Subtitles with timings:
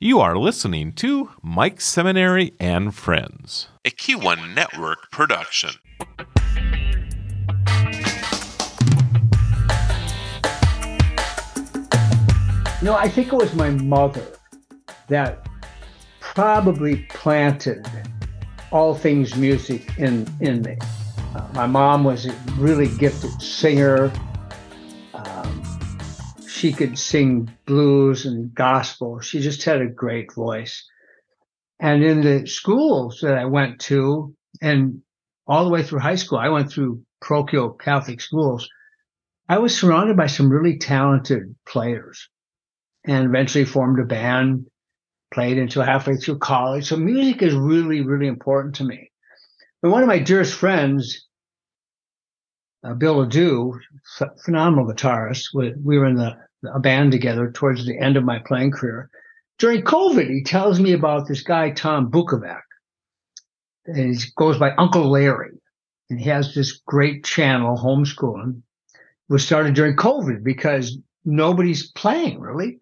[0.00, 5.70] You are listening to Mike Seminary and Friends, a Q1 Network production.
[12.80, 14.24] No, I think it was my mother
[15.08, 15.48] that
[16.20, 17.84] probably planted
[18.70, 20.78] all things music in in me.
[21.34, 24.12] Uh, my mom was a really gifted singer.
[26.58, 29.20] She could sing blues and gospel.
[29.20, 30.84] She just had a great voice.
[31.78, 35.02] And in the schools that I went to, and
[35.46, 38.68] all the way through high school, I went through parochial Catholic schools.
[39.48, 42.28] I was surrounded by some really talented players
[43.04, 44.66] and eventually formed a band,
[45.32, 46.88] played until halfway through college.
[46.88, 49.12] So music is really, really important to me.
[49.80, 51.24] But one of my dearest friends,
[52.82, 53.78] uh, Bill Adu,
[54.44, 58.38] phenomenal guitarist, we, we were in the, a band together towards the end of my
[58.38, 59.10] playing career.
[59.58, 62.62] During COVID, he tells me about this guy, Tom Bukovac.
[63.86, 65.58] And he goes by Uncle Larry.
[66.10, 68.62] And he has this great channel, homeschooling,
[69.28, 72.78] was started during COVID because nobody's playing really.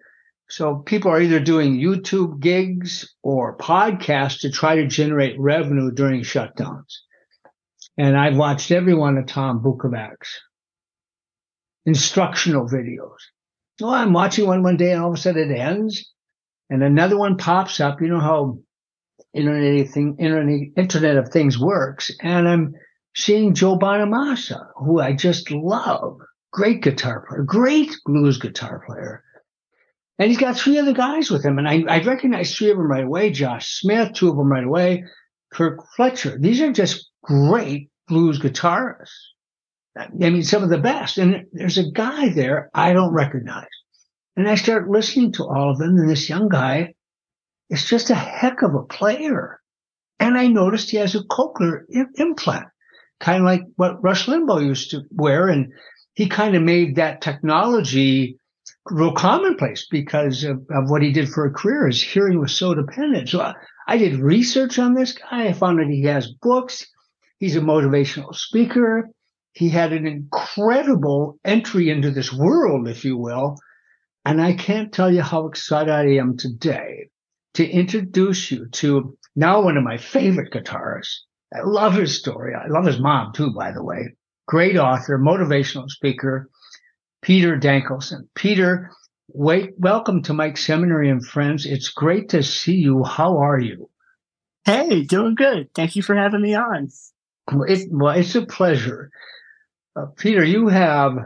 [0.48, 6.22] So people are either doing YouTube gigs or podcasts to try to generate revenue during
[6.22, 6.94] shutdowns.
[7.98, 10.40] And I've watched every one of Tom Bukovac's
[11.84, 13.16] instructional videos.
[13.80, 16.12] Well, I'm watching one one day and all of a sudden it ends
[16.70, 18.00] and another one pops up.
[18.00, 18.58] You know how
[19.34, 22.10] internet thing, internet, internet of things works.
[22.22, 22.74] And I'm
[23.14, 26.18] seeing Joe Bonamassa, who I just love.
[26.52, 29.22] Great guitar player, great blues guitar player
[30.18, 31.58] and he's got three other guys with him.
[31.58, 34.64] And I, I recognize three of them right away Josh Smith, two of them right
[34.64, 35.04] away,
[35.52, 36.38] Kirk Fletcher.
[36.38, 39.10] These are just great blues guitarists.
[39.96, 41.18] I mean, some of the best.
[41.18, 43.66] And there's a guy there I don't recognize.
[44.36, 45.96] And I start listening to all of them.
[45.96, 46.94] And this young guy
[47.70, 49.60] is just a heck of a player.
[50.20, 51.82] And I noticed he has a cochlear
[52.14, 52.66] implant,
[53.20, 55.48] kind of like what Rush Limbaugh used to wear.
[55.48, 55.72] And
[56.14, 58.38] he kind of made that technology
[58.90, 61.86] real commonplace because of, of, what he did for a career.
[61.86, 63.28] His hearing was so dependent.
[63.28, 63.54] So I,
[63.86, 65.46] I did research on this guy.
[65.46, 66.86] I found that he has books.
[67.38, 69.10] He's a motivational speaker.
[69.56, 73.56] He had an incredible entry into this world, if you will.
[74.22, 77.08] And I can't tell you how excited I am today
[77.54, 81.20] to introduce you to now one of my favorite guitarists.
[81.54, 82.52] I love his story.
[82.54, 84.14] I love his mom too, by the way.
[84.46, 86.50] Great author, motivational speaker
[87.22, 88.28] Peter Dankelson.
[88.34, 88.90] Peter,
[89.28, 91.64] wait, welcome to Mike Seminary and Friends.
[91.64, 93.04] It's great to see you.
[93.04, 93.88] How are you?
[94.66, 95.72] Hey, doing good.
[95.74, 96.88] Thank you for having me on.
[97.66, 99.10] It, well, it's a pleasure.
[99.96, 101.16] Uh, Peter, you have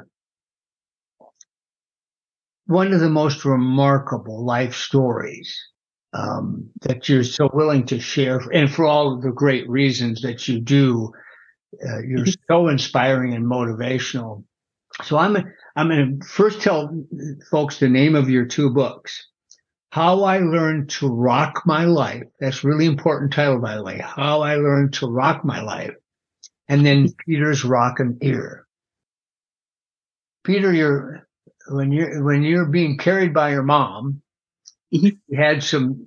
[2.67, 5.59] one of the most remarkable life stories
[6.13, 10.47] um, that you're so willing to share, and for all of the great reasons that
[10.47, 11.13] you do.
[11.85, 14.45] Uh, you're so inspiring and motivational.
[15.05, 15.37] So I'm
[15.77, 17.07] I'm going to first tell
[17.51, 19.29] folks the name of your two books.
[19.91, 22.25] How I Learned to Rock My Life.
[22.39, 23.99] That's really important title, by the way.
[23.99, 25.95] How I Learned to Rock My Life.
[26.71, 28.67] And then Peter's Rockin' Ear.
[30.45, 31.27] Peter, you're,
[31.69, 34.23] when you're, when you're being carried by your mom,
[34.95, 35.09] mm-hmm.
[35.29, 36.07] you had some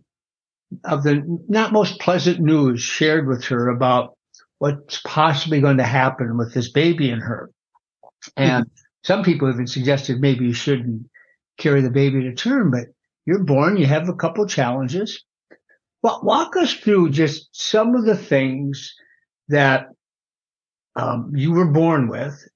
[0.83, 4.17] of the not most pleasant news shared with her about
[4.57, 7.51] what's possibly going to happen with this baby in her.
[8.35, 11.09] And mm-hmm some people even suggested maybe you shouldn't
[11.57, 12.87] carry the baby to term, but
[13.25, 15.23] you're born, you have a couple challenges.
[16.01, 18.93] Well, walk us through just some of the things
[19.49, 19.87] that
[20.95, 22.47] um, you were born with,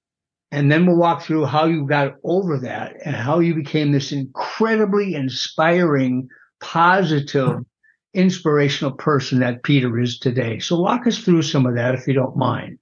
[0.50, 4.12] and then we'll walk through how you got over that and how you became this
[4.12, 6.28] incredibly inspiring,
[6.60, 7.60] positive,
[8.14, 10.58] inspirational person that Peter is today.
[10.58, 12.78] So walk us through some of that if you don't mind.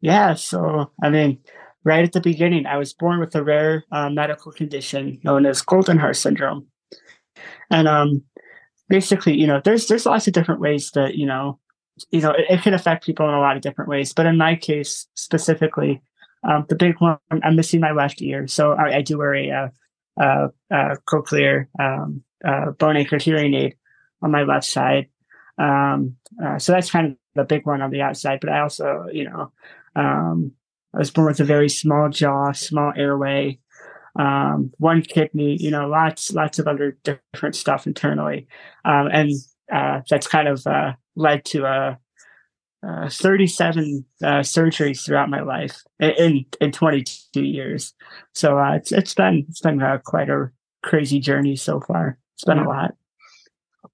[0.00, 0.34] Yeah.
[0.34, 1.38] So, I mean,
[1.84, 5.62] right at the beginning, I was born with a rare uh, medical condition known as
[5.62, 6.66] Goldenhar syndrome.
[7.70, 8.22] And um,
[8.88, 11.58] basically, you know, there's there's lots of different ways that you know,
[12.10, 14.12] you know, it, it can affect people in a lot of different ways.
[14.12, 16.02] But in my case specifically,
[16.42, 19.50] um, the big one, I'm missing my left ear, so I, I do wear a,
[19.50, 19.68] uh,
[20.20, 23.76] uh, uh, cochlear um, uh, bone anchored hearing aid
[24.22, 25.08] on my left side.
[25.58, 28.40] Um, uh, so that's kind of the big one on the outside.
[28.40, 29.52] But I also, you know,
[29.96, 30.52] um,
[30.94, 33.58] I was born with a very small jaw, small airway,
[34.18, 38.48] um, one kidney, you know, lots, lots of other different stuff internally.
[38.84, 39.30] Um, and
[39.72, 41.94] uh, that's kind of uh, led to uh,
[42.86, 47.94] uh 37 uh, surgeries throughout my life in, in 22 years.
[48.34, 50.50] So uh, it's, it's been, it's been quite a
[50.82, 52.18] crazy journey so far.
[52.34, 52.94] It's been a lot.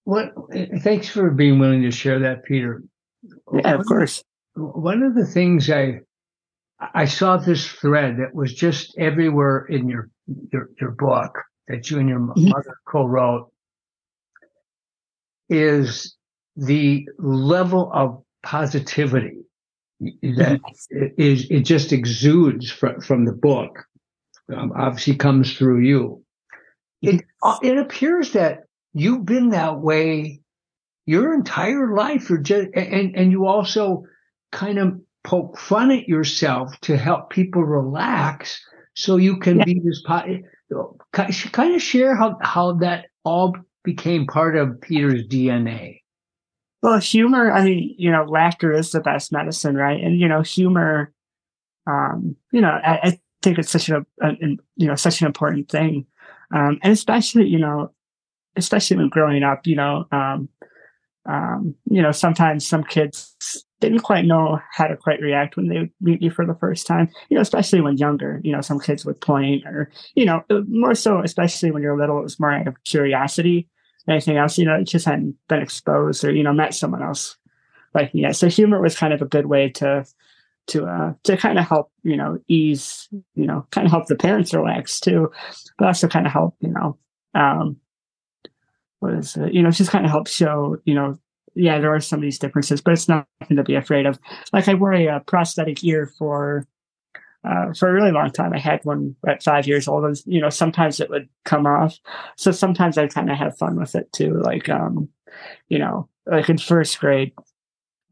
[0.04, 0.32] what?
[0.82, 2.82] Thanks for being willing to share that, Peter.
[3.52, 4.22] Yeah, of course.
[4.54, 6.00] One of the things I
[6.94, 10.10] I saw this thread that was just everywhere in your
[10.52, 12.48] your, your book that you and your mm-hmm.
[12.48, 13.50] mother co-wrote
[15.48, 16.15] is
[16.56, 19.42] the level of positivity
[20.00, 20.60] that
[21.16, 23.86] is it just exudes from, from the book
[24.54, 26.22] um, obviously comes through you.
[27.02, 30.40] It uh, it appears that you've been that way
[31.04, 32.30] your entire life.
[32.30, 34.04] You're just and and you also
[34.52, 38.62] kind of poke fun at yourself to help people relax
[38.94, 44.80] so you can be this kind of share how how that all became part of
[44.80, 46.00] Peter's DNA
[46.86, 50.00] well, humor, I mean, you know, laughter is the best medicine, right?
[50.00, 51.12] And, you know, humor,
[51.84, 54.34] um, you know, I, I think it's such a, a,
[54.76, 56.06] you know, such an important thing.
[56.54, 57.90] Um, and especially, you know,
[58.54, 60.48] especially when growing up, you know, um,
[61.28, 63.34] um, you know, sometimes some kids
[63.80, 67.08] didn't quite know how to quite react when they meet you for the first time,
[67.28, 70.94] you know, especially when younger, you know, some kids would point or, you know, more
[70.94, 73.68] so, especially when you're little, it was more out of curiosity
[74.08, 74.58] anything else.
[74.58, 77.36] You know, it just hadn't been exposed or you know met someone else
[77.94, 78.30] like me.
[78.32, 80.04] So humor was kind of a good way to
[80.68, 84.16] to uh to kind of help you know ease you know kind of help the
[84.16, 85.30] parents relax too,
[85.78, 86.98] but also kind of help you know
[87.34, 87.76] um
[89.00, 91.18] what is it you know just kind of help show you know
[91.54, 94.18] yeah there are some of these differences, but it's nothing to be afraid of.
[94.52, 96.66] Like I wore a, a prosthetic ear for
[97.46, 98.52] uh, for a really long time.
[98.52, 101.98] I had one at five years old, and you know sometimes it would come off.
[102.36, 104.40] So sometimes I kind of have fun with it too.
[104.40, 105.08] Like um,
[105.68, 107.32] you know, like in first grade,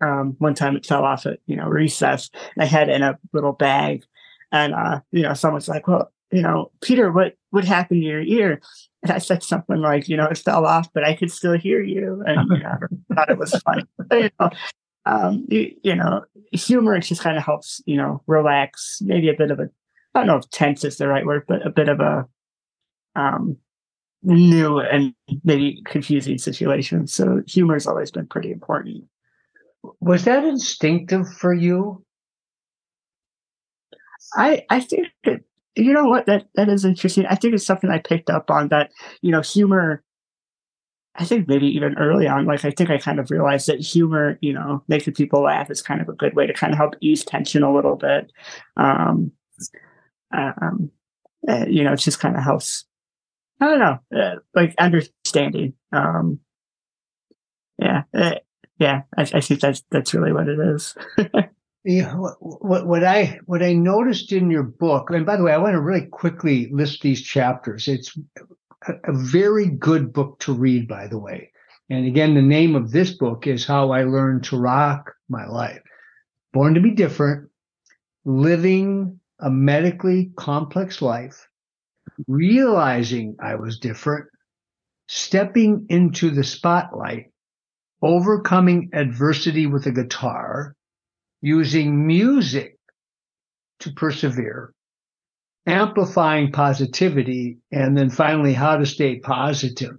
[0.00, 2.30] um, one time it fell off at you know recess.
[2.54, 4.04] And I had it in a little bag,
[4.52, 8.22] and uh, you know someone's like, "Well, you know, Peter, what what happened to your
[8.22, 8.60] ear?"
[9.02, 11.82] And I said something like, "You know, it fell off, but I could still hear
[11.82, 12.76] you," and you know,
[13.10, 13.82] I thought it was funny.
[14.12, 14.50] you know,
[15.06, 19.50] um, you, you know, humor just kind of helps, you know, relax, maybe a bit
[19.50, 19.68] of a,
[20.14, 22.26] I don't know if tense is the right word, but a bit of a
[23.16, 23.56] um,
[24.22, 25.14] new and
[25.44, 27.06] maybe confusing situation.
[27.06, 29.04] So humor has always been pretty important.
[30.00, 32.04] Was that instinctive for you?
[34.34, 35.44] I I think it,
[35.76, 37.26] you know what that that is interesting.
[37.26, 38.90] I think it's something I picked up on that
[39.20, 40.02] you know humor
[41.16, 44.36] I think maybe even early on, like I think I kind of realized that humor,
[44.40, 46.94] you know, making people laugh is kind of a good way to kind of help
[47.00, 48.32] ease tension a little bit.
[48.76, 49.30] Um,
[50.32, 50.90] um,
[51.48, 52.84] uh, you know, it just kind of helps.
[53.60, 55.74] I don't know, uh, like understanding.
[55.92, 56.40] Um,
[57.78, 58.34] yeah, uh,
[58.78, 60.96] yeah, I, I, think that's that's really what it is.
[61.84, 65.52] yeah, what, what, what I what I noticed in your book, and by the way,
[65.52, 67.86] I want to really quickly list these chapters.
[67.86, 68.18] It's
[68.86, 71.50] a, very good book to read, by the way.
[71.90, 75.82] And again, the name of this book is How I Learned to Rock My Life.
[76.52, 77.50] Born to be different,
[78.24, 81.48] living a medically complex life,
[82.28, 84.26] realizing I was different,
[85.08, 87.32] stepping into the spotlight,
[88.00, 90.76] overcoming adversity with a guitar,
[91.42, 92.78] using music
[93.80, 94.72] to persevere,
[95.66, 99.96] amplifying positivity, and then finally how to stay positive.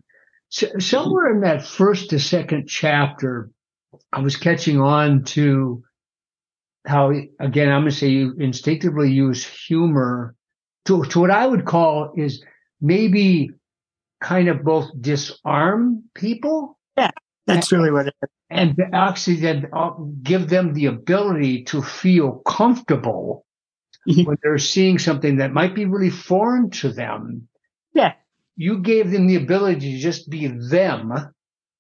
[0.50, 3.50] So, somewhere in that first to second chapter,
[4.14, 5.84] I was catching on to
[6.86, 10.36] how, again, I'm going to say you instinctively use humor
[10.86, 12.44] to, to what I would call is
[12.80, 13.50] maybe
[14.22, 16.78] kind of both disarm people.
[16.98, 17.12] Yeah,
[17.48, 18.30] that's really what it is.
[18.50, 23.45] And actually then uh, give them the ability to feel comfortable.
[24.06, 27.48] When they're seeing something that might be really foreign to them.
[27.94, 28.14] Yeah.
[28.56, 31.14] You gave them the ability to just be them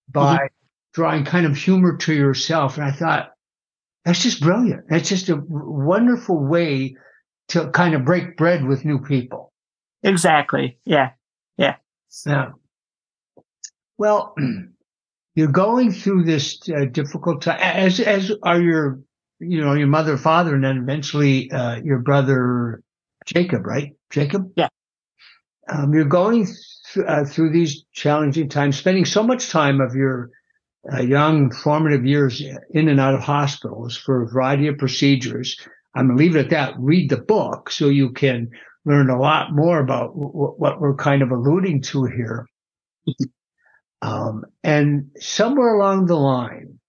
[0.09, 0.45] by mm-hmm.
[0.93, 2.77] drawing kind of humor to yourself.
[2.77, 3.31] And I thought,
[4.03, 4.83] that's just brilliant.
[4.89, 6.95] That's just a wonderful way
[7.49, 9.51] to kind of break bread with new people.
[10.03, 10.77] Exactly.
[10.85, 11.11] Yeah.
[11.57, 11.75] Yeah.
[12.25, 12.51] Yeah.
[13.97, 14.35] Well,
[15.35, 18.99] you're going through this uh, difficult time, as as are your
[19.39, 22.81] you know, your mother, father, and then eventually uh, your brother
[23.25, 23.93] Jacob, right?
[24.11, 24.51] Jacob?
[24.55, 24.69] Yeah.
[25.69, 30.29] Um, you're going th- uh, through these challenging times, spending so much time of your
[30.93, 35.57] uh, young formative years in and out of hospitals for a variety of procedures.
[35.95, 36.73] I'm going to leave it at that.
[36.77, 38.49] Read the book so you can
[38.85, 42.47] learn a lot more about w- what we're kind of alluding to here.
[44.01, 46.79] um, and somewhere along the line,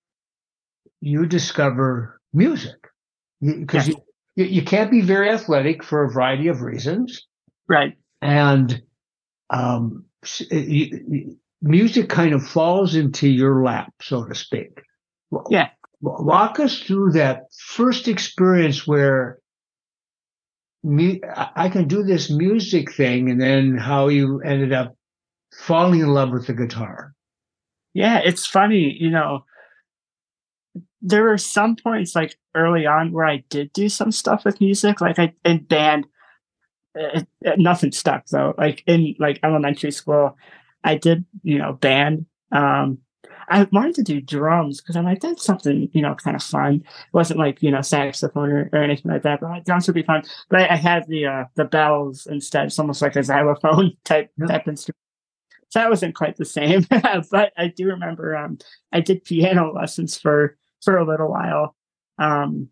[1.01, 2.77] you discover music
[3.41, 3.97] because yes.
[4.37, 7.27] you, you can't be very athletic for a variety of reasons.
[7.69, 7.97] Right.
[8.23, 8.83] And
[9.51, 10.05] um,
[10.51, 14.83] you, music kind of falls into your lap, so to speak.
[15.51, 15.71] Yeah.
[16.01, 19.39] Walk us through that first experience where
[20.85, 24.95] me, I can do this music thing, and then how you ended up
[25.53, 27.13] falling in love with the guitar.
[27.95, 29.45] Yeah, it's funny, you know.
[31.03, 35.01] There were some points like early on where I did do some stuff with music,
[35.01, 36.07] like I in band.
[36.95, 38.55] It, it, nothing stuck though.
[38.57, 40.37] Like in like elementary school,
[40.85, 42.27] I did you know band.
[42.53, 42.99] Um,
[43.49, 46.75] I wanted to do drums because I'm like, that's something, you know, kind of fun.
[46.77, 49.95] It wasn't like, you know, saxophone or, or anything like that, but like, drums would
[49.95, 50.25] be fun.
[50.49, 52.67] But I, I had the uh, the bells instead.
[52.67, 54.97] It's almost like a xylophone type type instrument.
[55.69, 56.87] So that wasn't quite the same.
[57.31, 58.59] but I do remember um
[58.93, 61.75] I did piano lessons for for a little while.
[62.19, 62.71] Um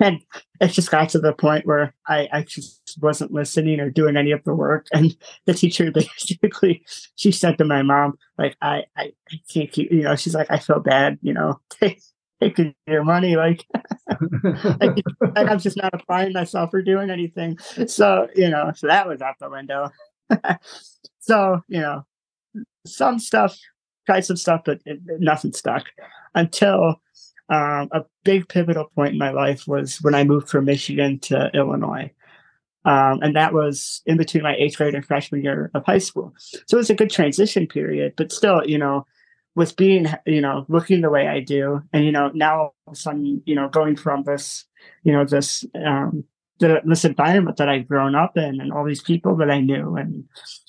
[0.00, 0.20] and
[0.60, 4.32] it just got to the point where I, I just wasn't listening or doing any
[4.32, 4.86] of the work.
[4.92, 6.84] And the teacher basically,
[7.16, 10.50] she said to my mom, like, I, I, I can't keep, you know, she's like,
[10.50, 11.60] I feel bad, you know,
[12.40, 13.36] taking your money.
[13.36, 13.64] Like,
[14.80, 15.02] like,
[15.34, 17.58] I'm just not applying myself or doing anything.
[17.86, 19.90] So, you know, so that was out the window.
[21.20, 22.04] so, you know,
[22.86, 23.58] some stuff,
[24.06, 25.86] tried some stuff, but it, nothing stuck
[26.34, 27.00] until
[27.48, 31.50] um, a big pivotal point in my life was when I moved from Michigan to
[31.54, 32.10] Illinois.
[32.86, 36.34] Um, and that was in between my eighth grade and freshman year of high school.
[36.36, 39.06] So it was a good transition period, but still, you know,
[39.54, 42.92] with being, you know, looking the way I do, and, you know, now all of
[42.92, 44.66] a sudden, you know, going from this,
[45.02, 46.24] you know, this, um,
[46.58, 49.96] the, this environment that I've grown up in and all these people that I knew
[49.96, 50.24] and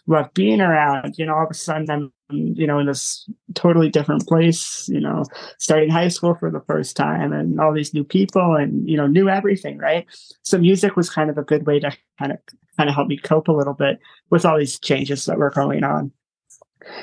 [0.08, 3.90] love being around, you know, all of a sudden I'm you know, in this totally
[3.90, 5.24] different place, you know,
[5.60, 9.08] starting high school for the first time and all these new people and, you know,
[9.08, 10.06] knew everything, right?
[10.42, 12.40] So music was kind of a good way to kind of
[12.78, 14.00] kind of help me cope a little bit
[14.32, 16.12] with all these changes that were going on.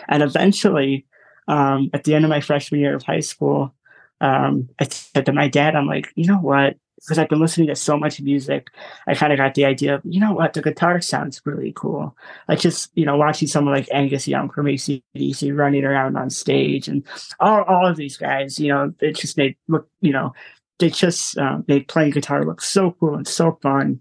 [0.09, 1.07] And eventually,
[1.49, 3.75] um, at the end of my freshman year of high school,
[4.23, 6.77] um, I said to my dad, I'm like, you know what?
[7.03, 8.69] because I've been listening to so much music,
[9.09, 12.17] I kind of got the idea of, you know what, the guitar sounds really cool.
[12.49, 16.87] Like just, you know, watching someone like Angus Young from ACDC running around on stage
[16.87, 17.05] and
[17.41, 20.33] all, all of these guys, you know, it just made look, you know,
[20.79, 24.01] they just um, made playing guitar look so cool and so fun.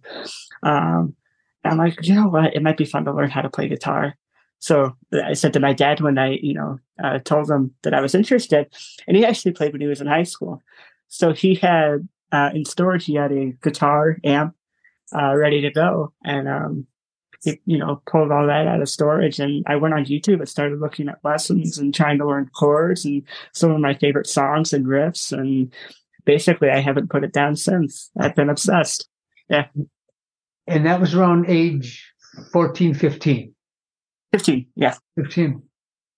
[0.61, 1.15] Um,
[1.63, 4.15] I'm like, you know what, it might be fun to learn how to play guitar.
[4.61, 7.99] So I said to my dad when I, you know, uh, told him that I
[7.99, 8.71] was interested,
[9.07, 10.61] and he actually played when he was in high school.
[11.07, 14.55] So he had uh, in storage, he had a guitar amp
[15.15, 16.87] uh, ready to go, and um,
[17.43, 19.39] he, you know, pulled all that out of storage.
[19.39, 23.03] And I went on YouTube and started looking at lessons and trying to learn chords
[23.03, 25.31] and some of my favorite songs and riffs.
[25.31, 25.73] And
[26.23, 28.11] basically, I haven't put it down since.
[28.19, 29.09] I've been obsessed.
[29.49, 29.65] Yeah.
[30.67, 32.13] And that was around age
[32.53, 33.55] 14, 15.
[34.31, 34.95] 15, yeah.
[35.15, 35.61] 15.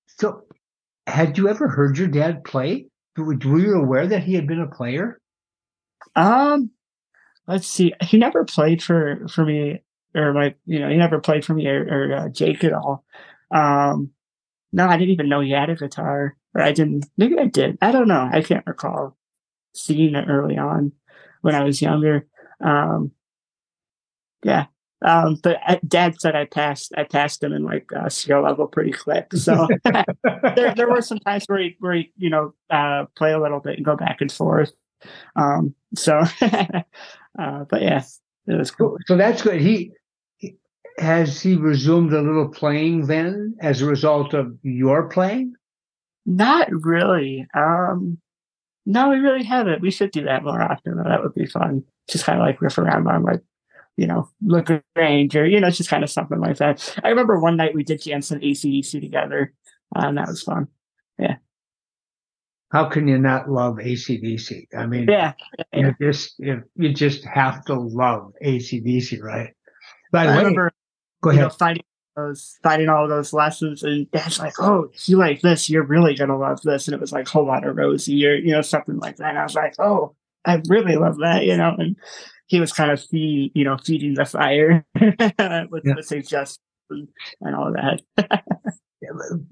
[0.08, 0.44] So,
[1.08, 2.88] had you ever heard your dad play?
[3.18, 5.20] Were you aware that he had been a player?
[6.16, 6.72] Um,
[7.48, 7.94] let's see.
[8.02, 9.84] He never played for for me,
[10.16, 13.04] or my, you know, he never played for me or, or uh, Jake at all.
[13.52, 14.12] Um,
[14.72, 17.06] no, I didn't even know he had a guitar, or I didn't.
[17.18, 17.78] Maybe I did.
[17.82, 18.28] I don't know.
[18.32, 19.16] I can't recall
[19.76, 20.92] seeing it early on
[21.42, 22.28] when I was younger.
[22.64, 23.12] Um,
[24.44, 24.66] yeah.
[25.04, 26.94] Um, but uh, Dad said I passed.
[26.98, 29.34] I passed him in like uh, skill level pretty quick.
[29.34, 29.68] So
[30.56, 33.60] there, there were some times where he, where he, you know, uh, play a little
[33.60, 34.72] bit and go back and forth.
[35.36, 38.04] Um, so, uh, but yeah,
[38.48, 38.98] it was cool.
[39.06, 39.60] So that's good.
[39.60, 39.92] He,
[40.38, 40.56] he
[40.98, 45.54] has he resumed a little playing then as a result of your playing?
[46.26, 47.46] Not really.
[47.54, 48.20] Um,
[48.86, 49.82] no, we really haven't.
[49.82, 50.98] We should do that more often.
[50.98, 51.04] Though.
[51.04, 51.84] That would be fun.
[52.10, 53.42] Just kind of like riff around on like,
[53.98, 54.62] you know, La
[54.96, 56.98] Grange or, you know, it's just kind of something like that.
[57.04, 59.54] I remember one night we did Jansen ACDC together.
[59.96, 60.68] Uh, and that was fun.
[61.20, 61.36] Yeah
[62.74, 64.66] how can you not love ACDC?
[64.76, 65.64] I mean, yeah, yeah.
[65.80, 69.54] you just you, you just have to love ACDC, right?
[70.12, 70.72] The I remember,
[71.22, 71.44] go ahead.
[71.44, 71.84] Know, fighting
[72.16, 75.70] those, finding all those lessons, and Dad's like, "Oh, you like this?
[75.70, 78.52] You're really gonna love this." And it was like whole lot of Rosie, or you
[78.52, 79.30] know, something like that.
[79.30, 81.76] And I was like, "Oh, I really love that," you know.
[81.78, 81.96] And
[82.48, 85.94] he was kind of feed, you know, feeding the fire with yeah.
[85.96, 86.60] the suggestions
[87.42, 88.02] and all that.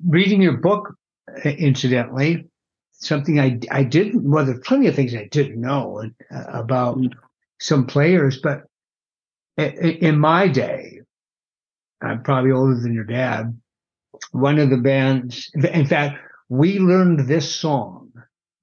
[0.07, 0.95] Reading your book,
[1.43, 2.47] incidentally,
[2.91, 6.99] something I, I didn't, well, there's plenty of things I didn't know uh, about
[7.59, 8.63] some players, but
[9.57, 11.01] in my day,
[12.01, 13.59] I'm probably older than your dad.
[14.31, 16.19] One of the bands, in fact,
[16.49, 18.11] we learned this song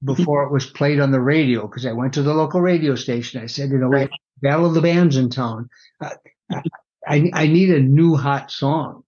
[0.04, 3.42] before it was played on the radio because I went to the local radio station.
[3.42, 4.10] I said, you know, right.
[4.40, 5.68] Battle of the Bands in town.
[6.00, 6.10] Uh,
[7.06, 9.02] I, I need a new hot song.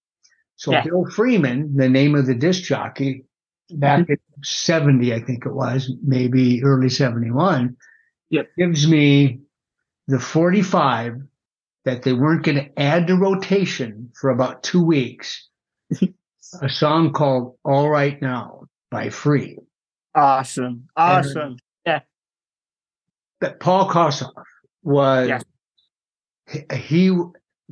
[0.57, 0.83] So yeah.
[0.83, 3.25] Bill Freeman, the name of the disc jockey,
[3.71, 4.13] back mm-hmm.
[4.13, 7.77] in 70, I think it was, maybe early 71,
[8.31, 8.49] yep.
[8.59, 9.41] gives me
[10.09, 11.23] the 45
[11.85, 15.49] that they weren't going to add to rotation for about two weeks.
[16.63, 19.59] a song called All Right Now by Free.
[20.15, 20.89] Awesome.
[20.97, 21.41] Awesome.
[21.41, 22.01] And yeah.
[23.41, 24.33] That Paul Kossoff
[24.83, 25.41] was, yeah.
[26.49, 27.21] he, he,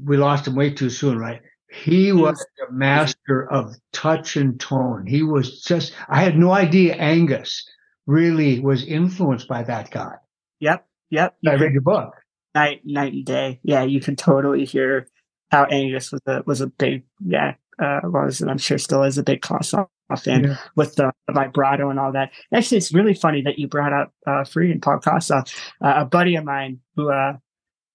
[0.02, 1.40] we lost him way too soon, right?
[1.71, 5.07] He was a master of touch and tone.
[5.07, 7.68] He was just, I had no idea Angus
[8.07, 10.14] really was influenced by that guy.
[10.61, 10.87] Yep.
[11.11, 11.37] Yep.
[11.47, 12.14] I read your book.
[12.54, 13.61] Night, night and day.
[13.62, 13.83] Yeah.
[13.83, 15.09] You can totally hear
[15.50, 19.18] how Angus was a, was a big, yeah, uh, was, and I'm sure still is
[19.18, 20.56] a big Kossoff fan yeah.
[20.76, 22.30] with the, the, vibrato and all that.
[22.52, 25.54] Actually, it's really funny that you brought up uh, Free and Paul Kossoff.
[25.82, 27.34] Uh, a buddy of mine who, uh,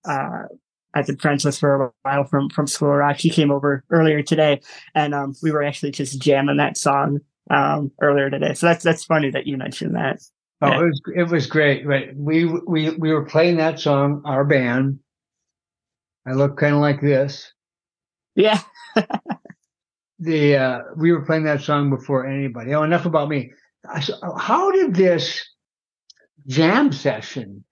[0.06, 0.44] uh,
[0.94, 3.18] I've been friends with for a while from from School Rock.
[3.18, 4.62] He came over earlier today,
[4.94, 8.54] and um, we were actually just jamming that song um, earlier today.
[8.54, 10.22] So that's that's funny that you mentioned that.
[10.62, 10.80] Oh, yeah.
[10.80, 11.86] it was it was great.
[11.88, 14.22] Right, we we we were playing that song.
[14.24, 15.00] Our band.
[16.28, 17.52] I look kind of like this.
[18.36, 18.60] Yeah.
[20.24, 22.74] the uh, we were playing that song before anybody.
[22.74, 23.52] Oh, enough about me.
[24.38, 25.44] How did this
[26.48, 27.64] jam session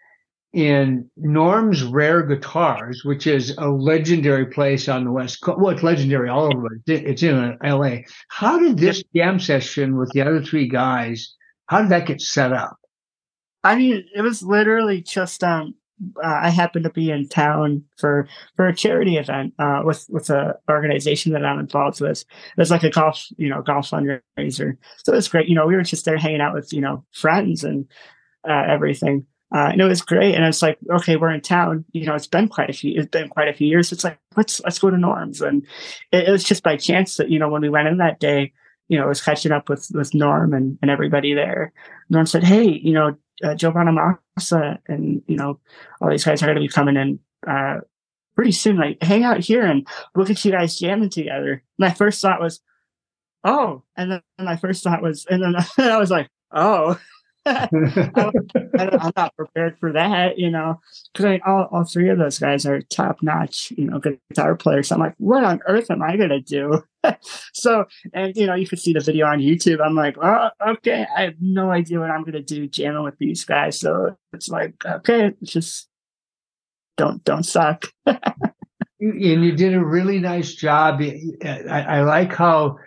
[0.54, 5.60] in Norm's Rare Guitars, which is a legendary place on the West Coast.
[5.60, 6.80] Well, it's legendary all over.
[6.88, 7.98] It's in LA.
[8.28, 11.36] How did this jam session with the other three guys,
[11.68, 12.78] how did that get set up?
[13.64, 15.76] I mean, it was literally just, um,
[16.24, 20.30] uh, I happened to be in town for for a charity event uh, with with
[20.30, 22.22] an organization that I'm involved with.
[22.22, 24.78] It was like a golf, you know, golf fundraiser.
[25.04, 25.48] So it was great.
[25.48, 27.88] You know, we were just there hanging out with you know friends and
[28.48, 29.26] uh, everything.
[29.54, 30.34] Uh, and it was great.
[30.34, 31.84] And it's like, okay, we're in town.
[31.92, 32.98] You know, it's been quite a few.
[32.98, 33.92] It's been quite a few years.
[33.92, 35.42] It's like let's let's go to Norm's.
[35.42, 35.66] And
[36.12, 38.54] it, it was just by chance that you know when we went in that day,
[38.88, 41.74] you know, I was catching up with with Norm and, and everybody there.
[42.10, 45.60] Norm said, "Hey, you know, uh, Joe Bonamassa and you know
[46.00, 47.80] all these guys are going to be coming in uh,
[48.36, 48.78] pretty soon.
[48.78, 52.62] Like, hang out here and look at you guys jamming together." My first thought was,
[53.44, 55.56] "Oh," and then my first thought was, and then
[55.92, 57.00] I was like, "Oh."
[57.46, 60.80] I'm not prepared for that, you know,
[61.12, 64.56] because I mean, all, all three of those guys are top notch, you know, guitar
[64.56, 64.92] players.
[64.92, 66.84] I'm like, what on earth am I going to do?
[67.54, 69.84] so, and, you know, you can see the video on YouTube.
[69.84, 73.18] I'm like, oh, okay, I have no idea what I'm going to do jamming with
[73.18, 73.80] these guys.
[73.80, 75.90] So it's like, okay, just
[76.98, 77.86] don't, don't suck.
[78.06, 78.20] and
[79.00, 81.02] you did a really nice job.
[81.02, 82.78] I, I like how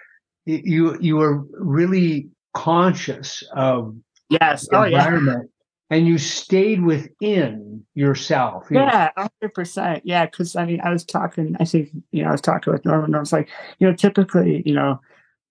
[0.46, 3.96] you, you were really conscious of
[4.40, 4.68] yes.
[4.72, 5.50] Oh environment
[5.90, 5.96] yeah.
[5.96, 8.66] and you stayed within yourself.
[8.70, 9.10] Yeah
[9.42, 12.72] 100% yeah because i mean i was talking i think you know i was talking
[12.72, 15.00] with norman and i was like you know typically you know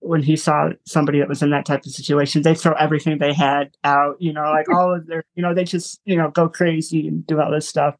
[0.00, 3.32] when he saw somebody that was in that type of situation they throw everything they
[3.32, 6.48] had out you know like all of their you know they just you know go
[6.48, 7.96] crazy and do all this stuff.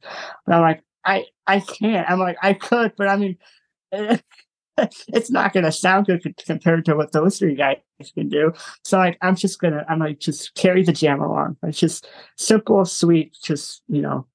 [0.47, 2.09] And i'm like i i can't.
[2.09, 3.38] I'm like i could but i mean
[5.08, 7.78] it's not going to sound good compared to what those three guys
[8.14, 8.52] can do.
[8.84, 11.56] So like, I'm just gonna, I'm like, just carry the jam along.
[11.62, 14.26] It's just simple, sweet, just you know,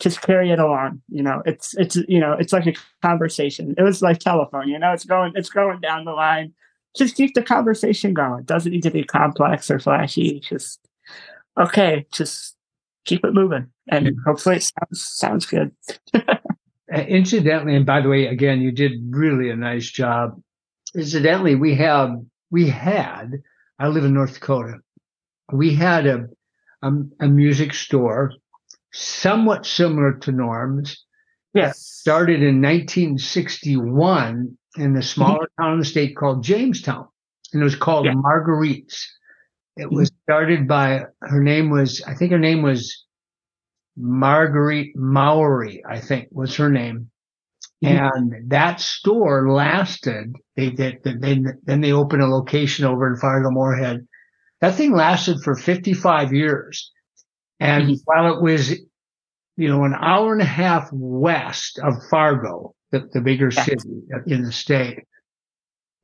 [0.00, 1.02] just carry it along.
[1.08, 3.74] You know, it's it's you know, it's like a conversation.
[3.78, 4.68] It was like telephone.
[4.68, 6.52] You know, it's going, it's going down the line.
[6.96, 8.40] Just keep the conversation going.
[8.40, 10.40] It doesn't need to be complex or flashy.
[10.40, 10.80] Just
[11.58, 12.56] okay, just
[13.04, 15.72] keep it moving, and hopefully it sounds sounds good.
[16.92, 20.40] incidentally, and by the way, again, you did really a nice job.
[20.94, 22.10] Incidentally, we have
[22.50, 23.42] we had.
[23.78, 24.78] I live in North Dakota.
[25.52, 26.28] We had a
[26.82, 28.32] a, a music store,
[28.92, 31.04] somewhat similar to Norm's.
[31.54, 31.80] Yes.
[31.80, 35.62] Started in 1961 in the smaller mm-hmm.
[35.62, 37.06] town in the state called Jamestown,
[37.52, 38.14] and it was called yeah.
[38.14, 39.12] Marguerite's.
[39.76, 39.96] It mm-hmm.
[39.96, 43.04] was started by her name was I think her name was
[43.98, 47.10] Marguerite Mowry, I think was her name.
[47.84, 47.96] Mm-hmm.
[47.96, 50.34] And that store lasted.
[50.56, 51.02] They did.
[51.04, 54.06] They, then they opened a location over in Fargo Moorhead.
[54.60, 56.90] That thing lasted for 55 years.
[57.60, 57.94] And mm-hmm.
[58.04, 58.70] while it was,
[59.56, 64.42] you know, an hour and a half west of Fargo, the, the bigger city in
[64.42, 65.00] the state,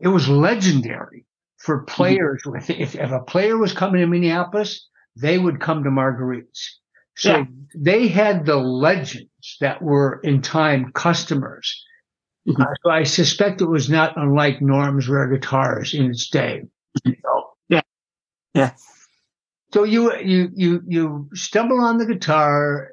[0.00, 1.24] it was legendary
[1.58, 1.94] for mm-hmm.
[1.94, 2.42] players.
[2.44, 2.82] Mm-hmm.
[2.82, 6.80] If, if a player was coming to Minneapolis, they would come to Marguerite's.
[7.16, 7.44] So yeah.
[7.76, 11.84] they had the legends that were in time customers.
[12.48, 12.60] Mm-hmm.
[12.60, 16.62] Uh, so I suspect it was not unlike Norm's rare guitars in its day.
[17.06, 17.12] So,
[17.68, 17.80] yeah.
[18.54, 18.72] Yeah.
[19.72, 22.90] So you, you, you, you stumble on the guitar,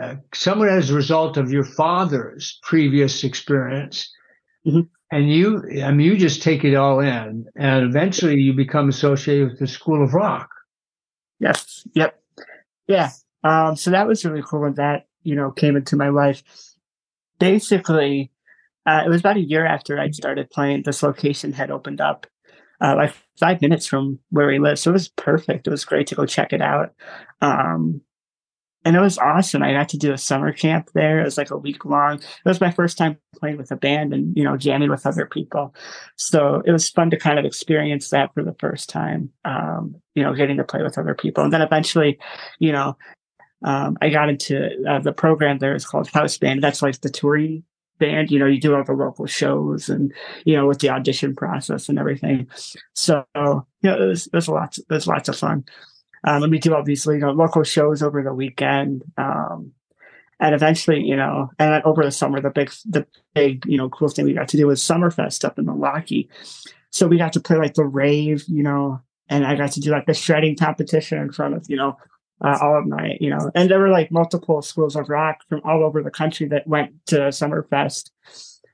[0.00, 4.10] uh, somewhat as a result of your father's previous experience.
[4.66, 4.80] Mm-hmm.
[5.12, 9.50] and you, I mean, you just take it all in, and eventually you become associated
[9.50, 10.48] with the School of Rock.
[11.38, 11.86] Yes.
[11.94, 12.18] Yep.
[12.88, 13.10] Yeah.
[13.44, 16.42] Um, so that was really cool when that you know came into my life.
[17.38, 18.32] Basically,
[18.86, 20.82] uh, it was about a year after I started playing.
[20.82, 22.26] This location had opened up,
[22.80, 25.66] uh, like five minutes from where we live, so it was perfect.
[25.66, 26.92] It was great to go check it out.
[27.40, 28.00] Um,
[28.84, 29.62] and it was awesome.
[29.62, 31.20] I got to do a summer camp there.
[31.20, 32.16] It was like a week long.
[32.16, 35.26] It was my first time playing with a band and you know jamming with other
[35.26, 35.74] people.
[36.16, 39.30] So it was fun to kind of experience that for the first time.
[39.44, 42.18] Um, you know, getting to play with other people, and then eventually,
[42.58, 42.96] you know,
[43.62, 45.74] um, I got into uh, the program there.
[45.74, 46.62] It's called House Band.
[46.62, 47.64] That's like the touring
[47.98, 48.30] band.
[48.30, 50.12] You know, you do all the local shows and
[50.44, 52.48] you know with the audition process and everything.
[52.94, 54.80] So you know, it was lots.
[54.90, 55.64] Was lots of fun.
[56.26, 59.02] Um, and we do these you know local shows over the weekend.
[59.16, 59.72] Um,
[60.40, 63.88] and eventually, you know, and then over the summer, the big, the big, you know,
[63.88, 66.28] cool thing we got to do was Summerfest up in Milwaukee.
[66.90, 69.90] So we got to play like the rave, you know, and I got to do
[69.90, 71.96] like the shredding competition in front of, you know,
[72.40, 75.60] uh, all of my, you know, and there were like multiple schools of rock from
[75.64, 78.10] all over the country that went to Summerfest.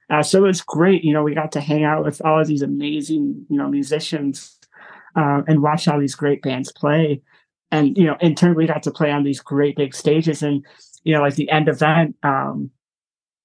[0.09, 1.05] Uh, so it was great.
[1.05, 4.59] You know, we got to hang out with all of these amazing, you know, musicians
[5.14, 7.23] uh, and watch all these great bands play
[7.70, 10.64] and you know in turn we got to play on these great big stages and
[11.05, 12.70] you know like the end event um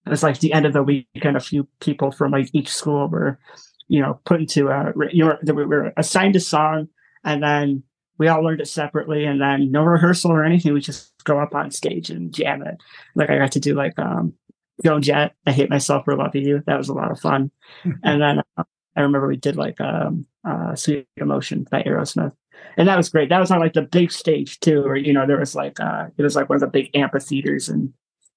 [0.05, 3.07] it was like the end of the weekend a few people from like each school
[3.07, 3.39] were
[3.87, 6.87] you know put into a you know we were assigned a song
[7.23, 7.83] and then
[8.17, 11.55] we all learned it separately and then no rehearsal or anything we just go up
[11.55, 12.77] on stage and jam it
[13.15, 14.33] like i got to do like um
[14.83, 17.51] Joan Jett i hate myself for loving you that was a lot of fun
[18.03, 18.63] and then uh,
[18.95, 22.33] i remember we did like um uh sweet emotion by aerosmith
[22.77, 23.29] and that was great.
[23.29, 26.07] That was on like the big stage too, or you know, there was like uh
[26.17, 27.93] it was like one of the big amphitheaters and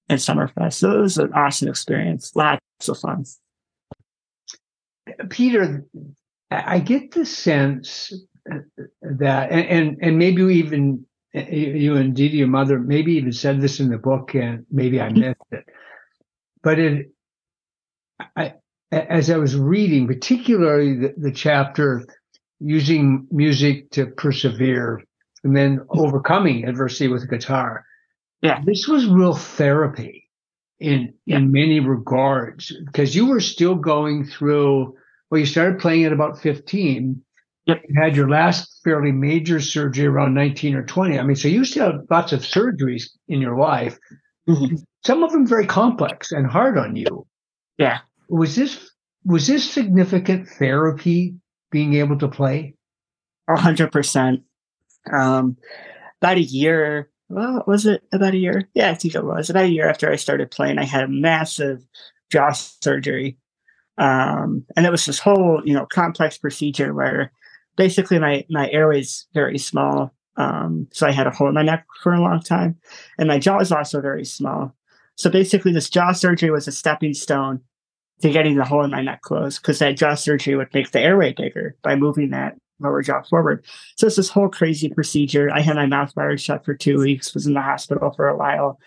[0.08, 0.74] and Summerfest.
[0.74, 2.34] So it was an awesome experience.
[2.34, 3.24] Lots of fun.
[5.30, 5.84] Peter,
[6.50, 8.12] I get the sense
[9.02, 13.32] that, and and, and maybe even eh, eh, you and Didi, your mother, maybe even
[13.32, 15.20] said this in the book, and maybe I mm-hmm.
[15.20, 15.68] missed it.
[16.62, 17.10] But it,
[18.36, 18.54] I,
[18.90, 22.04] as I was reading, particularly the, the chapter
[22.60, 25.02] using music to persevere
[25.44, 27.84] and then overcoming adversity with guitar.
[28.42, 28.60] Yeah.
[28.64, 30.28] This was real therapy
[30.80, 31.36] in yeah.
[31.36, 34.94] in many regards because you were still going through
[35.28, 37.20] well you started playing at about 15
[37.68, 37.82] yep.
[37.88, 41.64] you had your last fairly major surgery around 19 or 20 i mean so you
[41.64, 43.96] still have lots of surgeries in your life
[44.48, 44.74] mm-hmm.
[45.06, 47.26] some of them very complex and hard on you
[47.78, 48.90] yeah was this
[49.24, 51.34] was this significant therapy
[51.70, 52.74] being able to play?
[53.48, 54.42] A hundred percent.
[55.12, 55.56] Um,
[56.20, 57.10] about a year.
[57.28, 58.68] Well, was it about a year?
[58.74, 60.78] Yeah, I think it was about a year after I started playing.
[60.78, 61.82] I had a massive
[62.30, 63.38] jaw surgery,
[63.98, 67.32] um, and it was this whole you know complex procedure where
[67.78, 70.12] basically my my airway's very small.
[70.36, 72.76] Um, so I had a hole in my neck for a long time,
[73.18, 74.74] and my jaw is also very small.
[75.14, 77.60] So basically, this jaw surgery was a stepping stone
[78.20, 81.00] to getting the hole in my neck closed because that jaw surgery would make the
[81.00, 83.64] airway bigger by moving that lower jaw forward.
[83.96, 85.50] So it's this whole crazy procedure.
[85.50, 88.36] I had my mouth wired shut for two weeks, was in the hospital for a
[88.36, 88.78] while.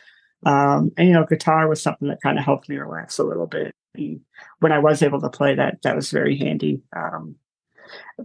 [0.45, 3.47] Um, and you know, guitar was something that kind of helped me relax a little
[3.47, 3.71] bit.
[3.95, 4.21] And
[4.59, 6.81] when I was able to play that, that was very handy.
[6.95, 7.35] Um,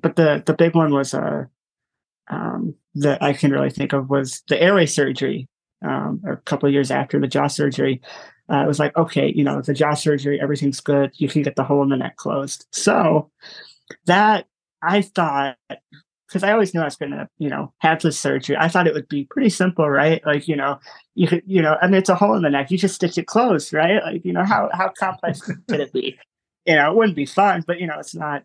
[0.03, 1.45] but the the big one was uh,
[2.29, 5.49] um, that I can really think of was the airway surgery.
[5.87, 8.01] Um, a couple years after the jaw surgery,
[8.51, 11.13] uh, it was like, okay, you know, the jaw surgery, everything's good.
[11.15, 12.67] You can get the hole in the neck closed.
[12.73, 13.31] So
[14.07, 14.47] that
[14.83, 15.57] I thought,
[16.27, 18.57] because I always knew I was going to, you know, have this surgery.
[18.59, 20.25] I thought it would be pretty simple, right?
[20.25, 20.79] Like, you know,
[21.15, 22.71] you could, you know, I mean, it's a hole in the neck.
[22.71, 24.03] You just stitch it closed, right?
[24.03, 26.19] Like, you know, how how complex could it be?
[26.69, 28.43] You know, it wouldn't be fun, but you know, it's not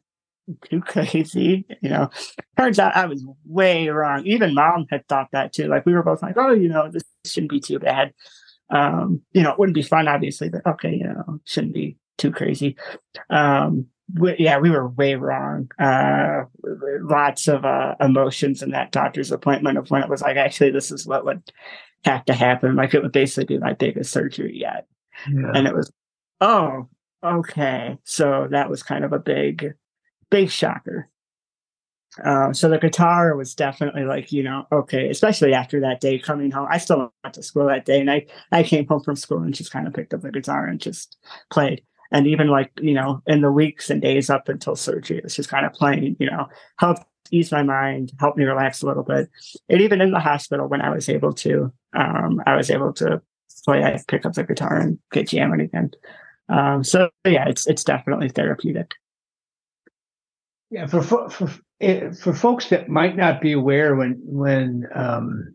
[0.69, 1.65] too crazy.
[1.81, 2.09] You know,
[2.57, 4.25] turns out I was way wrong.
[4.25, 5.67] Even mom had thought that too.
[5.67, 8.13] Like we were both like, oh, you know, this shouldn't be too bad.
[8.69, 12.31] Um, you know, it wouldn't be fun, obviously, but okay, you know, shouldn't be too
[12.31, 12.77] crazy.
[13.29, 13.87] Um,
[14.19, 15.69] we, yeah, we were way wrong.
[15.79, 20.71] Uh, lots of uh, emotions in that doctor's appointment of when it was like, actually,
[20.71, 21.41] this is what would
[22.05, 22.75] have to happen.
[22.75, 24.87] Like it would basically be my biggest surgery yet.
[25.29, 25.51] Yeah.
[25.53, 25.91] And it was,
[26.39, 26.87] oh,
[27.23, 27.97] okay.
[28.03, 29.73] So that was kind of a big,
[30.31, 31.09] big shocker.
[32.23, 36.51] Uh, so the guitar was definitely like, you know, okay, especially after that day coming
[36.51, 36.67] home.
[36.69, 39.53] I still went to school that day and I, I came home from school and
[39.53, 41.17] just kind of picked up the guitar and just
[41.51, 41.83] played.
[42.11, 45.35] And even like, you know, in the weeks and days up until surgery, it was
[45.35, 49.03] just kind of playing, you know, helped ease my mind, helped me relax a little
[49.03, 49.29] bit.
[49.69, 53.21] And even in the hospital when I was able to, um, I was able to
[53.63, 55.91] play, I pick up the guitar and get jamming again.
[56.49, 58.91] Um, so yeah, it's it's definitely therapeutic.
[60.71, 65.53] Yeah, for for eh, for folks that might not be aware when when um,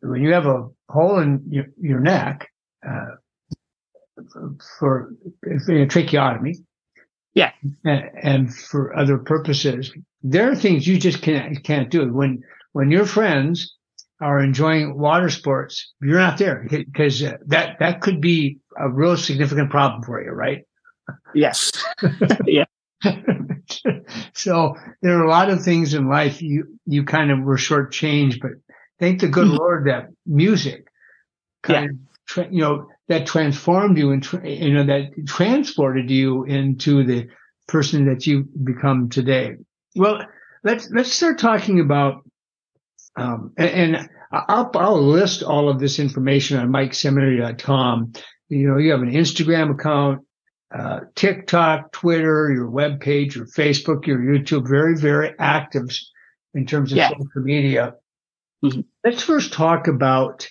[0.00, 2.48] when you have a hole in your, your neck
[2.86, 3.16] uh,
[4.78, 5.10] for,
[5.66, 6.54] for a tracheotomy,
[7.34, 7.52] yeah,
[7.84, 9.92] and, and, for other purposes,
[10.22, 12.42] there are things you just can't can't do when
[12.72, 13.76] when your friends
[14.22, 15.92] are enjoying water sports.
[16.00, 20.62] You're not there because that that could be a real significant problem for you, right?
[21.34, 21.70] Yes.
[22.46, 22.64] yeah.
[24.34, 28.40] so there are a lot of things in life you you kind of were shortchanged,
[28.40, 28.52] but
[28.98, 29.56] thank the good mm-hmm.
[29.56, 30.86] Lord that music
[31.62, 31.98] kind
[32.36, 32.44] yeah.
[32.44, 37.28] of, you know, that transformed you and, tra- you know, that transported you into the
[37.66, 39.56] person that you become today.
[39.96, 40.20] Well,
[40.62, 42.22] let's, let's start talking about,
[43.16, 48.12] um, and, and I'll, I'll list all of this information on mikeseminary.com.
[48.48, 50.22] You know, you have an Instagram account,
[50.72, 55.88] uh, TikTok, Twitter, your web page, your Facebook, your YouTube, very, very active
[56.54, 57.08] in terms of yeah.
[57.08, 57.94] social media.
[58.64, 58.80] Mm-hmm.
[59.04, 60.48] Let's first talk about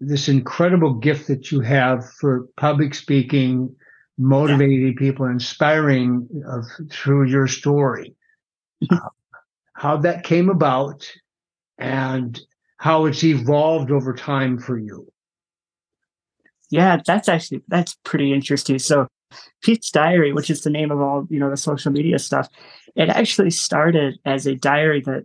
[0.00, 3.74] this incredible gift that you have for public speaking,
[4.16, 4.92] motivating yeah.
[4.98, 8.14] people, inspiring of, through your story.
[8.82, 8.94] Mm-hmm.
[8.94, 9.08] uh,
[9.72, 11.08] how that came about
[11.78, 12.40] and
[12.78, 15.10] how it's evolved over time for you.
[16.70, 18.78] Yeah, that's actually that's pretty interesting.
[18.78, 19.06] So
[19.62, 22.48] Pete's diary, which is the name of all, you know, the social media stuff,
[22.96, 25.24] it actually started as a diary that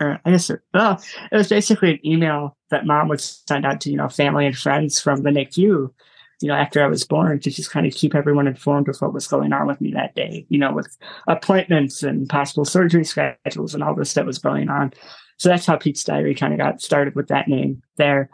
[0.00, 3.90] or I guess, well, it was basically an email that mom would send out to,
[3.90, 7.50] you know, family and friends from the NICU, you know, after I was born to
[7.50, 10.46] just kind of keep everyone informed of what was going on with me that day,
[10.48, 10.96] you know, with
[11.28, 14.92] appointments and possible surgery schedules and all this that was going on.
[15.38, 18.30] So that's how Pete's Diary kind of got started with that name there.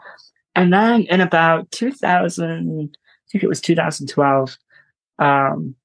[0.55, 4.57] And then in about 2000, I think it was 2012,
[5.21, 5.75] um,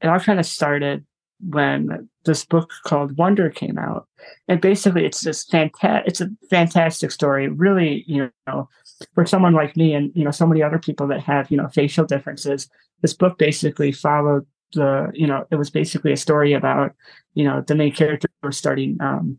[0.00, 1.04] it all kind of started
[1.40, 4.06] when this book called Wonder came out.
[4.46, 7.48] And basically it's just fantastic it's a fantastic story.
[7.48, 8.68] Really, you know,
[9.14, 11.68] for someone like me and you know, so many other people that have, you know,
[11.68, 12.68] facial differences,
[13.00, 16.92] this book basically followed the, you know, it was basically a story about,
[17.34, 19.38] you know, the main character was starting um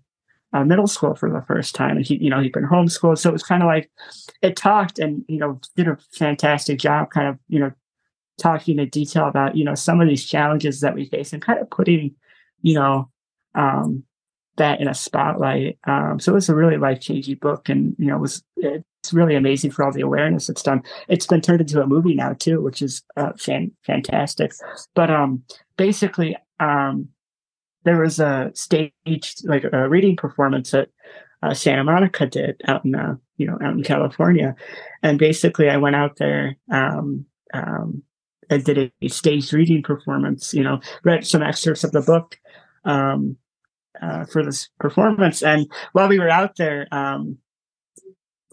[0.54, 3.28] uh, middle school for the first time and he you know he'd been homeschooled so
[3.28, 3.89] it was kind of like
[4.43, 7.71] it talked and you know did a fantastic job kind of you know
[8.39, 11.59] talking in detail about you know some of these challenges that we face and kind
[11.59, 12.15] of putting
[12.61, 13.09] you know
[13.55, 14.03] um,
[14.57, 15.77] that in a spotlight.
[15.85, 19.13] Um, so it was a really life changing book, and you know it was it's
[19.13, 20.81] really amazing for all the awareness it's done.
[21.07, 24.53] It's been turned into a movie now too, which is uh, fan- fantastic.
[24.95, 25.43] But um,
[25.77, 27.09] basically, um,
[27.83, 30.89] there was a stage like a reading performance that
[31.41, 34.55] uh, Santa Monica did out in uh, you know out in California,
[35.01, 36.55] and basically I went out there.
[36.71, 38.03] Um, um,
[38.49, 42.38] I did a staged reading performance, you know, read some excerpts of the book
[42.86, 43.38] um,
[44.01, 45.41] uh, for this performance.
[45.43, 47.38] And while we were out there um,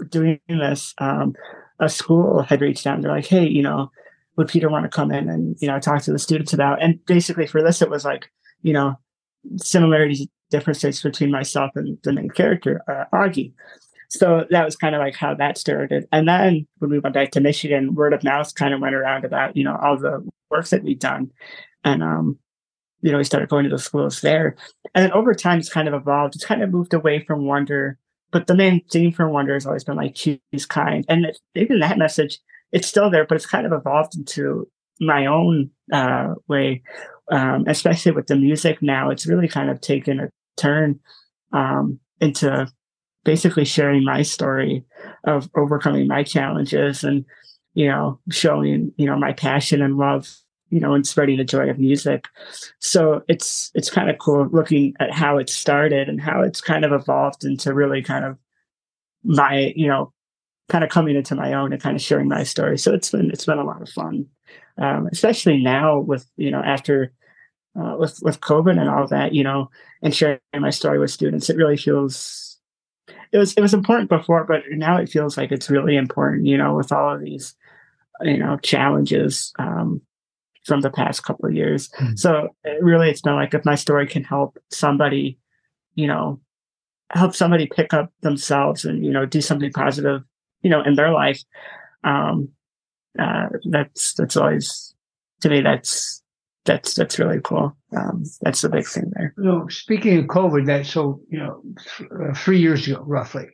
[0.08, 1.34] doing this, um,
[1.78, 3.90] a school had reached out and they're like, hey, you know,
[4.36, 6.82] would Peter want to come in and, you know, talk to the students about?
[6.82, 8.30] And basically for this, it was like,
[8.62, 8.98] you know,
[9.56, 13.52] similarities, differences between myself and the main character, uh, Auggie
[14.10, 16.06] so that was kind of like how that started.
[16.10, 19.24] And then when we went back to Michigan, word of mouth kind of went around
[19.24, 21.30] about, you know, all the work that we'd done.
[21.84, 22.36] And, um,
[23.02, 24.56] you know, we started going to the schools there.
[24.96, 26.34] And then over time, it's kind of evolved.
[26.34, 27.98] It's kind of moved away from wonder.
[28.32, 31.04] But the main theme for wonder has always been like, choose kind.
[31.08, 32.40] And it, even that message,
[32.72, 34.68] it's still there, but it's kind of evolved into
[35.00, 36.82] my own uh, way,
[37.30, 39.08] um, especially with the music now.
[39.10, 40.98] It's really kind of taken a turn
[41.52, 42.68] um, into
[43.24, 44.84] basically sharing my story
[45.24, 47.24] of overcoming my challenges and
[47.74, 50.34] you know showing you know my passion and love
[50.70, 52.26] you know and spreading the joy of music.
[52.78, 56.84] So it's it's kind of cool looking at how it started and how it's kind
[56.84, 58.38] of evolved into really kind of
[59.24, 60.12] my you know
[60.68, 62.78] kind of coming into my own and kind of sharing my story.
[62.78, 64.26] So it's been it's been a lot of fun
[64.80, 67.12] um, especially now with you know after
[67.78, 69.70] uh, with with covid and all that you know
[70.02, 72.49] and sharing my story with students it really feels
[73.32, 76.46] it was it was important before, but now it feels like it's really important.
[76.46, 77.54] You know, with all of these,
[78.22, 80.00] you know, challenges um,
[80.64, 81.88] from the past couple of years.
[81.90, 82.16] Mm-hmm.
[82.16, 85.38] So it really, it's been like if my story can help somebody,
[85.94, 86.40] you know,
[87.10, 90.22] help somebody pick up themselves and you know do something positive,
[90.62, 91.42] you know, in their life.
[92.04, 92.50] Um,
[93.18, 94.94] uh, that's that's always
[95.40, 96.22] to me that's
[96.64, 97.76] that's that's really cool.
[97.96, 99.34] Um, that's the big thing there.
[99.42, 101.62] So speaking of COVID, that so you know
[101.96, 103.48] th- uh, three years ago roughly.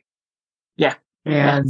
[0.75, 0.93] Yeah,
[1.25, 1.67] and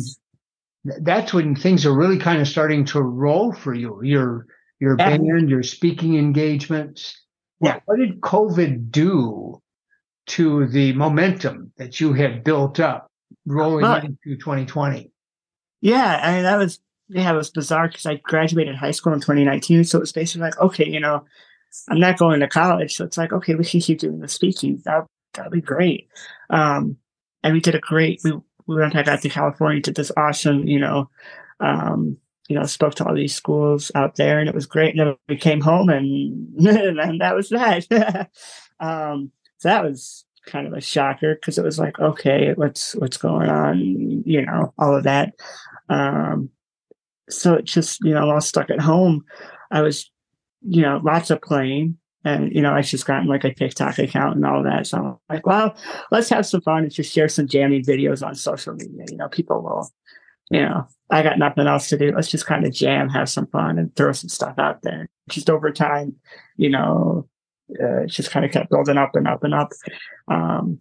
[0.83, 4.01] that's when things are really kind of starting to roll for you.
[4.03, 4.47] Your
[4.79, 5.17] your yeah.
[5.17, 7.15] band, your speaking engagements.
[7.61, 7.79] Yeah.
[7.85, 9.61] What, what did COVID do
[10.27, 13.09] to the momentum that you had built up
[13.45, 15.09] rolling well, into 2020?
[15.81, 19.21] Yeah, I mean that was yeah, it was bizarre because I graduated high school in
[19.21, 21.23] 2019, so it was basically like, okay, you know,
[21.89, 24.81] I'm not going to college, so it's like, okay, we can keep doing the speaking.
[24.85, 26.07] That that'd be great.
[26.49, 26.97] Um,
[27.43, 28.21] and we did a great.
[28.23, 28.33] We
[28.65, 31.09] we went back out to California, did this awesome, you know,
[31.59, 32.17] um,
[32.49, 34.97] you know, spoke to all these schools out there, and it was great.
[34.97, 37.87] And then we came home, and and that was that.
[38.79, 43.17] um, so that was kind of a shocker because it was like, okay, what's what's
[43.17, 43.79] going on?
[44.25, 45.33] You know, all of that.
[45.89, 46.49] Um,
[47.29, 49.25] so it just, you know, I was stuck at home.
[49.71, 50.09] I was,
[50.61, 54.35] you know, lots of playing, and you know, I just gotten like a TikTok account
[54.35, 54.87] and all that.
[54.87, 55.75] So I'm like, well,
[56.11, 59.05] let's have some fun and just share some jamming videos on social media.
[59.09, 59.89] You know, people will,
[60.49, 62.11] you know, I got nothing else to do.
[62.13, 65.09] Let's just kind of jam, have some fun, and throw some stuff out there.
[65.29, 66.15] Just over time,
[66.57, 67.27] you know,
[67.81, 69.71] uh, just kind of kept building up and up and up.
[70.27, 70.79] Um,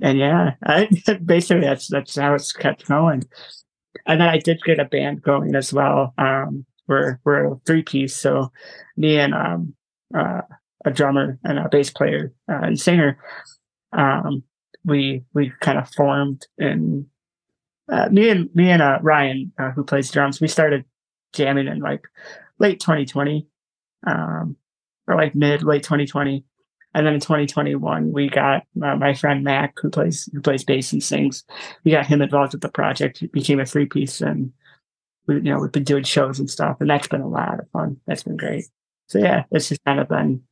[0.00, 0.88] and yeah, I,
[1.24, 3.24] basically that's that's how it's kept going.
[4.06, 6.14] And then I did get a band going as well.
[6.18, 8.52] Um, we're we're a three piece, so
[8.96, 9.74] me and um,
[10.14, 10.42] uh,
[10.84, 13.18] a drummer and a bass player uh, and singer.
[13.92, 14.42] Um,
[14.84, 17.06] we we kind of formed and
[17.90, 20.40] uh, me and me and uh, Ryan uh, who plays drums.
[20.40, 20.84] We started
[21.32, 22.06] jamming in like
[22.58, 23.46] late 2020,
[24.06, 24.56] um,
[25.06, 26.44] or like mid late 2020,
[26.94, 30.92] and then in 2021 we got uh, my friend Mac who plays who plays bass
[30.92, 31.44] and sings.
[31.84, 33.22] We got him involved with the project.
[33.22, 34.52] It became a three piece, and
[35.26, 37.70] we you know we've been doing shows and stuff, and that's been a lot of
[37.70, 37.98] fun.
[38.06, 38.66] That's been great.
[39.08, 40.42] So yeah, it's just kind of been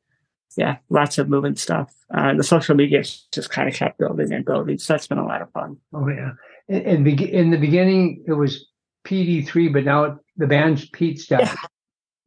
[0.57, 1.95] yeah, lots of moving stuff.
[2.13, 3.03] Uh, the social media
[3.33, 4.79] just kind of kept building and building.
[4.79, 5.77] So that's been a lot of fun.
[5.95, 6.33] Oh yeah.
[6.69, 8.67] In, in the beginning, it was
[9.05, 11.45] PD3, but now the band's Pete's Diary.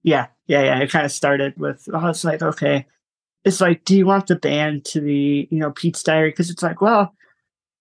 [0.04, 0.28] Yeah.
[0.48, 0.80] yeah, yeah, yeah.
[0.84, 2.86] It kind of started with, oh, it's like, okay,
[3.44, 6.30] it's like, do you want the band to be, you know, Pete's Diary?
[6.30, 7.14] Because it's like, well,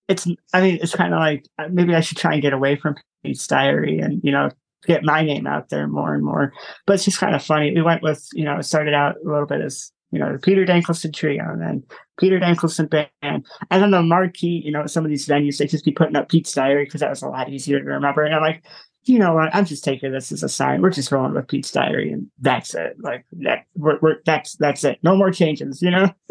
[0.09, 2.77] it's, I mean, it's kind of like uh, maybe I should try and get away
[2.77, 4.51] from Pete's Diary and, you know,
[4.87, 6.53] get my name out there more and more.
[6.87, 7.73] But it's just kind of funny.
[7.73, 10.65] We went with, you know, started out a little bit as you know, the Peter
[10.65, 11.83] Dankelson Trio and then
[12.21, 13.11] Peter Dankelson Band.
[13.23, 16.29] And then the marquee, you know, some of these venues, they just be putting up
[16.29, 18.23] Pete's Diary because that was a lot easier to remember.
[18.23, 18.63] And I'm like,
[19.05, 19.53] you know what?
[19.55, 20.83] I'm just taking this as a sign.
[20.83, 22.97] We're just rolling with Pete's Diary and that's it.
[23.01, 24.99] Like that, we're, we're that's, that's it.
[25.03, 26.11] No more changes, you know?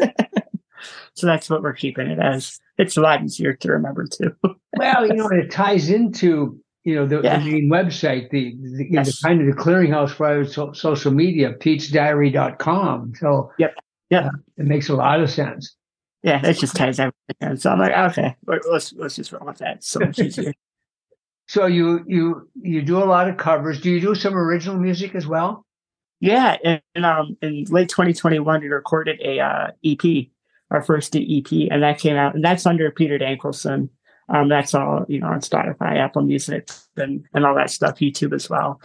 [1.14, 2.58] so that's what we're keeping it as.
[2.78, 4.34] It's a lot easier to remember too.
[4.76, 7.38] well, you know, it ties into you know, the, yeah.
[7.38, 8.92] the main website, the, the, yes.
[8.92, 13.12] know, the, kind of the clearinghouse for so, social media, petesdiary.com.
[13.16, 13.74] So yep.
[14.12, 15.74] Yeah, uh, it makes a lot of sense.
[16.22, 17.56] Yeah, it just ties everything.
[17.56, 19.76] So I'm like, okay, let's let's just roll with that.
[19.76, 20.52] It's so much easier.
[21.48, 23.80] so you you you do a lot of covers.
[23.80, 25.64] Do you do some original music as well?
[26.20, 30.28] Yeah, and um, in late 2021, we recorded a uh, EP,
[30.72, 33.88] our first EP, and that came out, and that's under Peter Dankelson.
[34.28, 38.34] Um, that's all, you know, on Spotify, Apple Music, and, and all that stuff, YouTube
[38.34, 38.80] as well.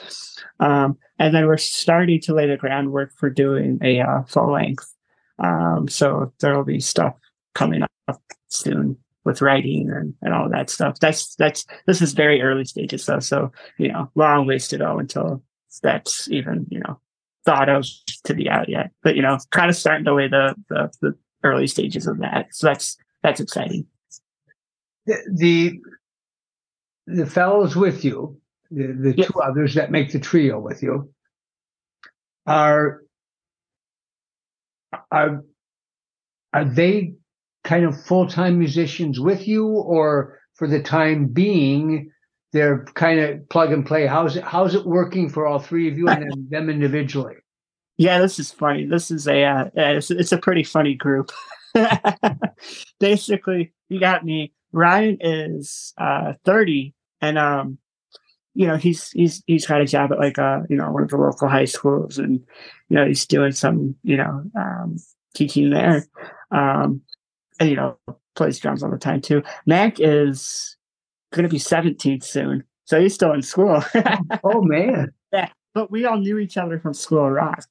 [0.59, 4.93] Um, and then we're starting to lay the groundwork for doing a uh, full length.
[5.39, 7.15] Um, so there will be stuff
[7.55, 10.99] coming up soon with writing and, and all that stuff.
[10.99, 14.99] That's that's this is very early stages though, so you know, long ways to go
[14.99, 15.43] until
[15.83, 16.99] that's even you know
[17.45, 17.85] thought of
[18.23, 18.91] to be out yet.
[19.03, 22.47] But you know, kind of starting to lay the the, the early stages of that.
[22.51, 23.87] So that's that's exciting
[25.07, 25.79] the
[27.05, 29.27] the fellows with you, the, the yep.
[29.27, 31.11] two others that make the trio with you,
[32.45, 33.01] are
[35.11, 35.43] are
[36.53, 37.13] are they
[37.63, 42.11] kind of full time musicians with you, or for the time being,
[42.51, 44.05] they're kind of plug and play?
[44.05, 47.35] How's it how's it working for all three of you and then them individually?
[47.97, 48.85] Yeah, this is funny.
[48.85, 51.31] This is a uh, it's, it's a pretty funny group.
[52.99, 54.53] Basically, you got me.
[54.71, 57.79] Ryan is uh, 30 and um
[58.53, 61.09] you know he's he's he's got a job at like uh you know one of
[61.09, 62.41] the local high schools and
[62.89, 64.97] you know he's doing some you know um
[65.33, 66.05] teaching there.
[66.51, 67.01] Um
[67.59, 67.97] and you know
[68.35, 69.41] plays drums all the time too.
[69.65, 70.77] Mac is
[71.33, 73.83] gonna be 17 soon so he's still in school.
[74.43, 75.13] Oh man.
[75.31, 77.63] Yeah but we all knew each other from school rock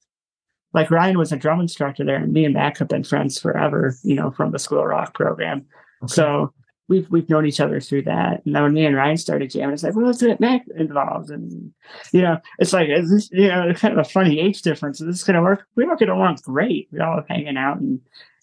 [0.77, 3.97] like ryan was a drum instructor there and me and mac have been friends forever
[4.05, 5.65] you know from the school rock program
[6.05, 6.13] okay.
[6.15, 6.53] so
[6.89, 8.43] we've we've known each other through that.
[8.45, 11.31] And then when me and Ryan started jamming, it's like, well, let's get Mac involved,
[11.31, 11.73] and
[12.13, 15.01] you know, it's like, is this, you know, kind of a funny age difference.
[15.01, 15.67] Is this going to work?
[15.75, 16.89] We don't get along great.
[16.93, 18.01] We all hanging out and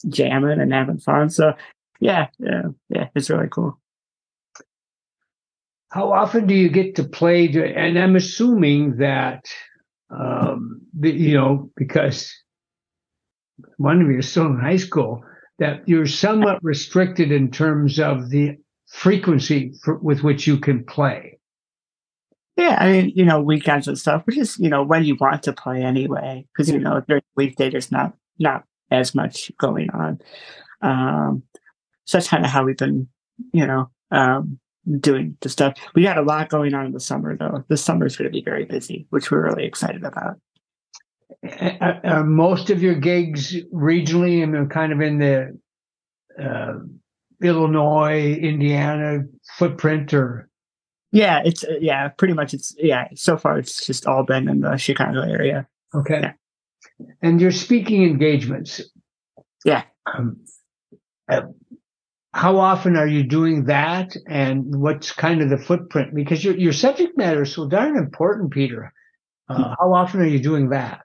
[0.09, 1.29] jamming and having fun.
[1.29, 1.53] So,
[1.99, 3.79] yeah, yeah, yeah, it's really cool.
[5.91, 7.47] how often do you get to play?
[7.47, 9.45] And I'm assuming that,
[10.17, 12.31] um, you know, because
[13.77, 15.23] one of you is still in high school,
[15.59, 18.57] that you're somewhat restricted in terms of the
[18.87, 21.39] frequency for, with which you can play.
[22.55, 25.41] Yeah, I mean, you know, weekends and stuff, which is, you know, when you want
[25.43, 29.89] to play anyway, because you know, during the weekday there's not not as much going
[29.89, 30.19] on.
[30.81, 31.43] Um,
[32.05, 33.07] so that's kind of how we've been,
[33.53, 34.59] you know, um,
[34.99, 35.77] doing the stuff.
[35.95, 37.63] We got a lot going on in the summer, though.
[37.67, 40.39] The summer is going to be very busy, which we're really excited about.
[41.81, 45.57] Are most of your gigs regionally and kind of in the
[46.41, 46.73] uh,
[47.41, 49.23] Illinois, Indiana
[49.57, 50.49] footprint, or?
[51.11, 52.53] Yeah, it's uh, yeah, pretty much.
[52.53, 53.07] It's yeah.
[53.15, 55.67] So far, it's just all been in the Chicago area.
[55.93, 56.21] Okay.
[56.21, 56.33] Yeah.
[57.21, 58.81] And your speaking engagements.
[59.65, 59.83] Yeah.
[60.05, 60.43] Um,
[61.29, 61.41] uh,
[62.33, 66.15] how often are you doing that and what's kind of the footprint?
[66.15, 68.91] Because your, your subject matter is so darn important peter.
[69.49, 69.73] Uh, hmm.
[69.79, 71.01] how often are you doing that?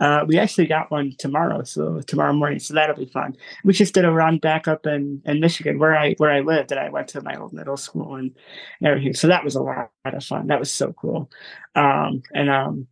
[0.00, 3.36] Uh, we actually got one tomorrow so tomorrow morning so that'll be fun.
[3.62, 6.72] We just did a run back up in, in michigan where i where i lived
[6.72, 8.34] and i went to my old middle school and
[8.82, 9.14] everything.
[9.14, 10.48] So that was a lot of fun.
[10.48, 11.30] That was so cool.
[11.76, 12.88] Um, and um,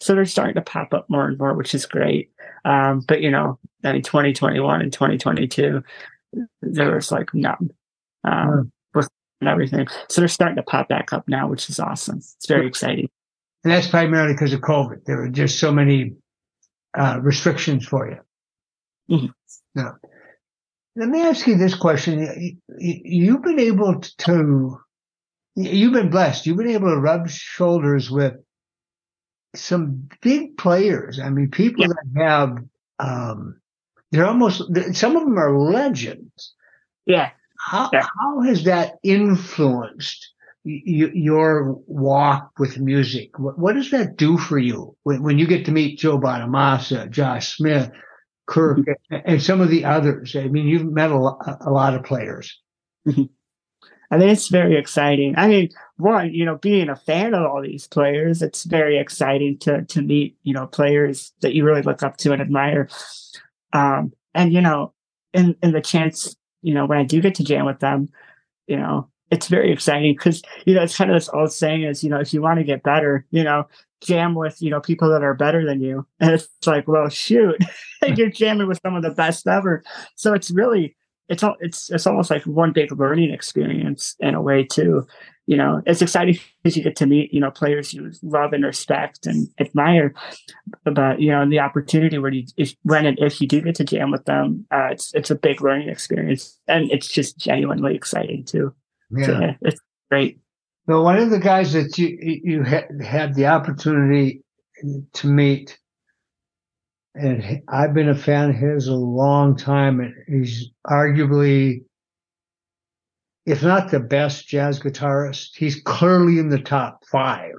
[0.00, 2.30] so they're starting to pop up more and more which is great.
[2.64, 5.82] Um, but you know I mean, 2021 and 2022
[6.62, 7.70] there was like none
[8.24, 8.72] um,
[9.42, 9.86] and everything.
[10.08, 12.18] So they're starting to pop back up now, which is awesome.
[12.18, 13.08] It's very exciting.
[13.64, 15.04] And that's primarily because of COVID.
[15.04, 16.14] There were just so many
[16.96, 19.16] uh, restrictions for you.
[19.16, 19.26] Mm-hmm.
[19.74, 19.96] Now,
[20.96, 24.78] let me ask you this question: You've been able to,
[25.56, 26.46] you've been blessed.
[26.46, 28.34] You've been able to rub shoulders with
[29.54, 31.18] some big players.
[31.18, 31.88] I mean, people yeah.
[31.88, 32.58] that have
[32.98, 33.60] um,
[34.12, 34.62] they're almost
[34.94, 36.54] some of them are legends.
[37.06, 37.30] Yeah.
[37.58, 38.06] How yeah.
[38.20, 40.30] how has that influenced
[40.64, 43.38] y- your walk with music?
[43.38, 47.10] What, what, does that do for you when, when you get to meet Joe Bonamassa,
[47.10, 47.90] Josh Smith,
[48.46, 49.16] Kirk, mm-hmm.
[49.24, 50.36] and, some of the others?
[50.36, 52.58] I mean, you've met a, lo- a lot of players.
[53.06, 53.22] Mm-hmm.
[54.10, 55.34] I mean, it's very exciting.
[55.38, 59.56] I mean, one, you know, being a fan of all these players, it's very exciting
[59.60, 62.88] to to meet, you know, players that you really look up to and admire.
[63.72, 64.92] Um, and you know,
[65.32, 68.08] in in the chance, you know, when I do get to jam with them,
[68.66, 72.04] you know, it's very exciting because you know it's kind of this old saying is
[72.04, 73.66] you know if you want to get better, you know,
[74.02, 77.56] jam with you know people that are better than you, and it's like, well, shoot,
[78.16, 79.82] you're jamming with some of the best ever.
[80.16, 80.96] So it's really
[81.28, 85.06] it's all it's it's almost like one big learning experience in a way too
[85.46, 88.64] you know, it's exciting because you get to meet, you know, players you love and
[88.64, 90.14] respect and admire.
[90.84, 93.84] But you know, the opportunity where you, if, when and if you do get to
[93.84, 98.44] jam with them, uh, it's it's a big learning experience, and it's just genuinely exciting
[98.44, 98.74] too.
[99.10, 99.80] Yeah, so, yeah it's
[100.10, 100.38] great.
[100.88, 104.42] So one of the guys that you you had, had the opportunity
[105.12, 105.78] to meet,
[107.14, 111.84] and I've been a fan of his a long time, and he's arguably
[113.46, 117.52] if not the best jazz guitarist, he's clearly in the top 5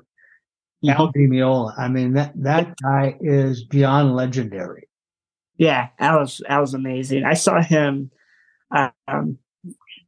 [0.83, 0.89] mm-hmm.
[0.89, 1.73] Al Di Meola.
[1.77, 4.87] I mean, that, that guy is beyond legendary.
[5.57, 7.25] Yeah, Al's Al's amazing.
[7.25, 8.09] I saw him.
[8.71, 9.37] Um,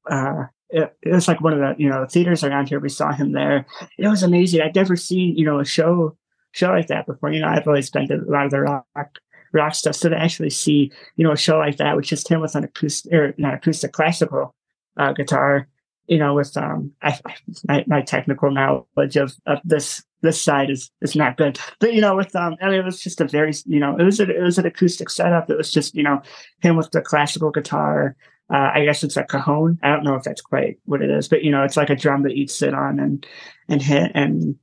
[0.09, 2.79] uh, it, it, was like one of the you know theaters around here.
[2.79, 3.65] We saw him there.
[3.99, 4.61] It was amazing.
[4.61, 6.17] I'd never seen you know a show
[6.51, 7.31] show like that before.
[7.31, 9.19] You know, I've always been to a lot of the rock
[9.53, 9.95] rock stuff.
[9.95, 12.63] So to actually see you know a show like that with just him with an
[12.63, 14.55] acoustic or not acoustic classical
[14.97, 15.67] uh, guitar,
[16.07, 17.19] you know, with um, I,
[17.67, 22.01] my, my technical knowledge of, of this this side is is not good, but you
[22.01, 24.29] know, with um, I mean, it was just a very, you know, it was a,
[24.29, 25.49] it was an acoustic setup.
[25.49, 26.21] It was just, you know,
[26.61, 28.15] him with the classical guitar.
[28.53, 29.79] Uh, I guess it's a cajon.
[29.81, 31.95] I don't know if that's quite what it is, but you know, it's like a
[31.95, 33.25] drum that you'd sit on and
[33.67, 34.55] and hit and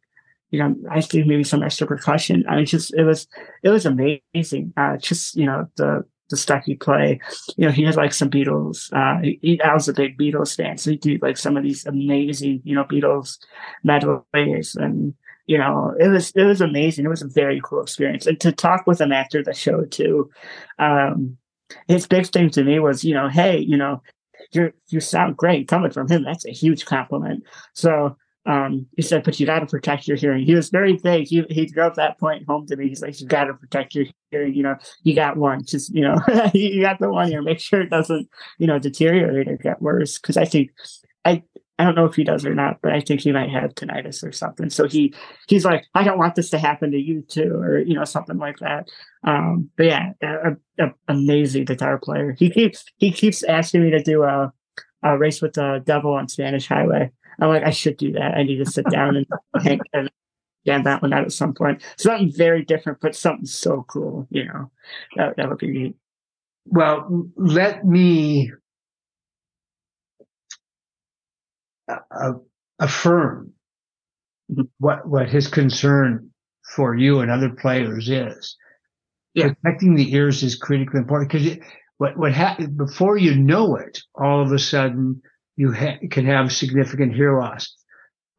[0.52, 2.44] you know, I think maybe some extra percussion.
[2.46, 3.26] I mean, just it was
[3.62, 4.74] it was amazing.
[4.76, 7.20] Uh, just you know the the stuff he play.
[7.56, 8.92] You know, he had like some Beatles.
[8.92, 11.86] Uh, he, I was a big Beatles fan, so he did like some of these
[11.86, 13.38] amazing, you know, Beatles
[13.84, 15.14] medleys, and
[15.46, 17.04] you know, it was it was amazing.
[17.04, 20.30] It was a very cool experience, and to talk with him after the show too.
[20.80, 21.38] Um,
[21.88, 24.02] his big thing to me was, you know, hey, you know,
[24.52, 26.24] you you sound great coming from him.
[26.24, 27.44] That's a huge compliment.
[27.74, 30.44] So um, he said, but you got to protect your hearing.
[30.44, 31.28] He was very vague.
[31.28, 32.88] He, he drove that point home to me.
[32.88, 34.54] He's like, you got to protect your hearing.
[34.54, 36.16] You know, you got one, just, you know,
[36.54, 37.42] you got the one here.
[37.42, 38.28] Make sure it doesn't,
[38.58, 40.18] you know, deteriorate or get worse.
[40.18, 40.70] Cause I think,
[41.24, 41.44] I,
[41.78, 44.24] I don't know if he does or not, but I think he might have tinnitus
[44.24, 44.70] or something.
[44.70, 45.14] So he,
[45.46, 48.38] he's like, I don't want this to happen to you too, or, you know, something
[48.38, 48.88] like that.
[49.24, 52.34] Um, but yeah, a, a amazing guitar player.
[52.36, 54.52] He keeps, he keeps asking me to do a,
[55.02, 57.10] a race with the devil on Spanish Highway
[57.40, 58.34] I'm like, I should do that.
[58.34, 59.26] I need to sit down and
[59.62, 60.10] hang and
[60.66, 61.82] jam that one out at some point.
[61.96, 64.70] Something very different, but something so cool, you know.
[65.16, 65.96] That that would be neat.
[66.66, 68.52] Well, let me
[71.88, 72.32] uh,
[72.78, 73.52] affirm
[74.50, 74.62] mm-hmm.
[74.78, 76.30] what what his concern
[76.74, 78.56] for you and other players is.
[79.34, 79.52] Yeah.
[79.62, 81.58] Protecting the ears is critically important because
[81.98, 85.22] what what happens before you know it, all of a sudden
[85.56, 87.74] you ha- can have significant hear loss.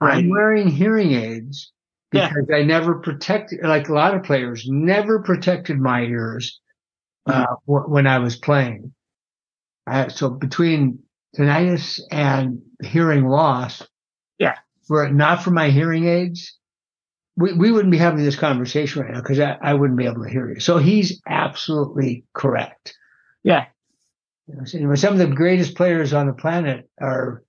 [0.01, 0.15] Right.
[0.15, 1.71] I'm wearing hearing aids
[2.11, 2.57] because yeah.
[2.57, 6.59] I never protected, like a lot of players, never protected my ears
[7.25, 7.71] uh, mm-hmm.
[7.71, 8.93] w- when I was playing.
[9.87, 10.99] Uh, so between
[11.35, 13.81] tinnitus and hearing loss,
[14.39, 14.57] yeah,
[14.89, 16.57] were it not for my hearing aids,
[17.35, 20.23] we, we wouldn't be having this conversation right now because I, I wouldn't be able
[20.23, 20.59] to hear you.
[20.59, 22.95] So he's absolutely correct.
[23.43, 23.65] Yeah.
[24.47, 27.43] You know, some of the greatest players on the planet are,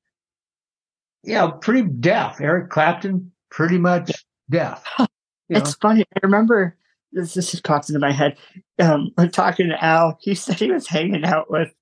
[1.23, 2.41] you know, pretty deaf.
[2.41, 4.13] Eric Clapton, pretty much
[4.49, 4.85] deaf.
[5.49, 5.77] it's know?
[5.81, 6.05] funny.
[6.15, 6.77] I remember
[7.13, 8.37] this, this just pops into my head.
[8.79, 11.73] Um, when talking to Al, he said he was hanging out with,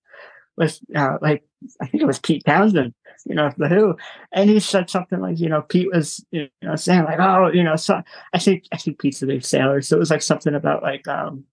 [0.57, 1.45] with uh, like,
[1.81, 2.95] I think it was Pete Townshend
[3.25, 3.97] you know, the Who,
[4.33, 7.63] and he said something like, you know, Pete was, you know, saying like, oh, you
[7.63, 8.03] know, so
[8.33, 11.07] I think I think Pete's a big sailor, so it was like something about like,
[11.09, 11.45] um,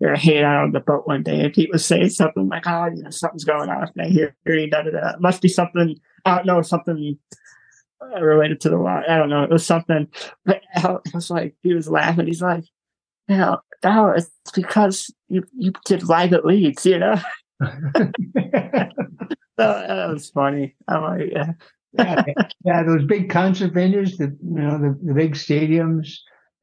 [0.00, 3.02] they're hanging out on the boat one day, and was saying something like, oh, you
[3.02, 5.12] know, something's going on, I hear, hearing da da da.
[5.18, 5.96] Must be something.
[6.24, 7.18] I don't know, something
[8.02, 9.00] uh, related to the law.
[9.08, 9.44] I don't know.
[9.44, 10.08] It was something.
[10.44, 12.26] But I was like, he was laughing.
[12.26, 12.64] He's like,
[13.28, 17.16] you know, oh, it's because you you did live at Leeds, you know.
[17.60, 18.92] that,
[19.56, 20.76] that was funny.
[20.88, 21.52] I'm like, yeah.
[21.92, 22.24] yeah,
[22.64, 26.16] yeah, those big concert venues, the you know the, the big stadiums,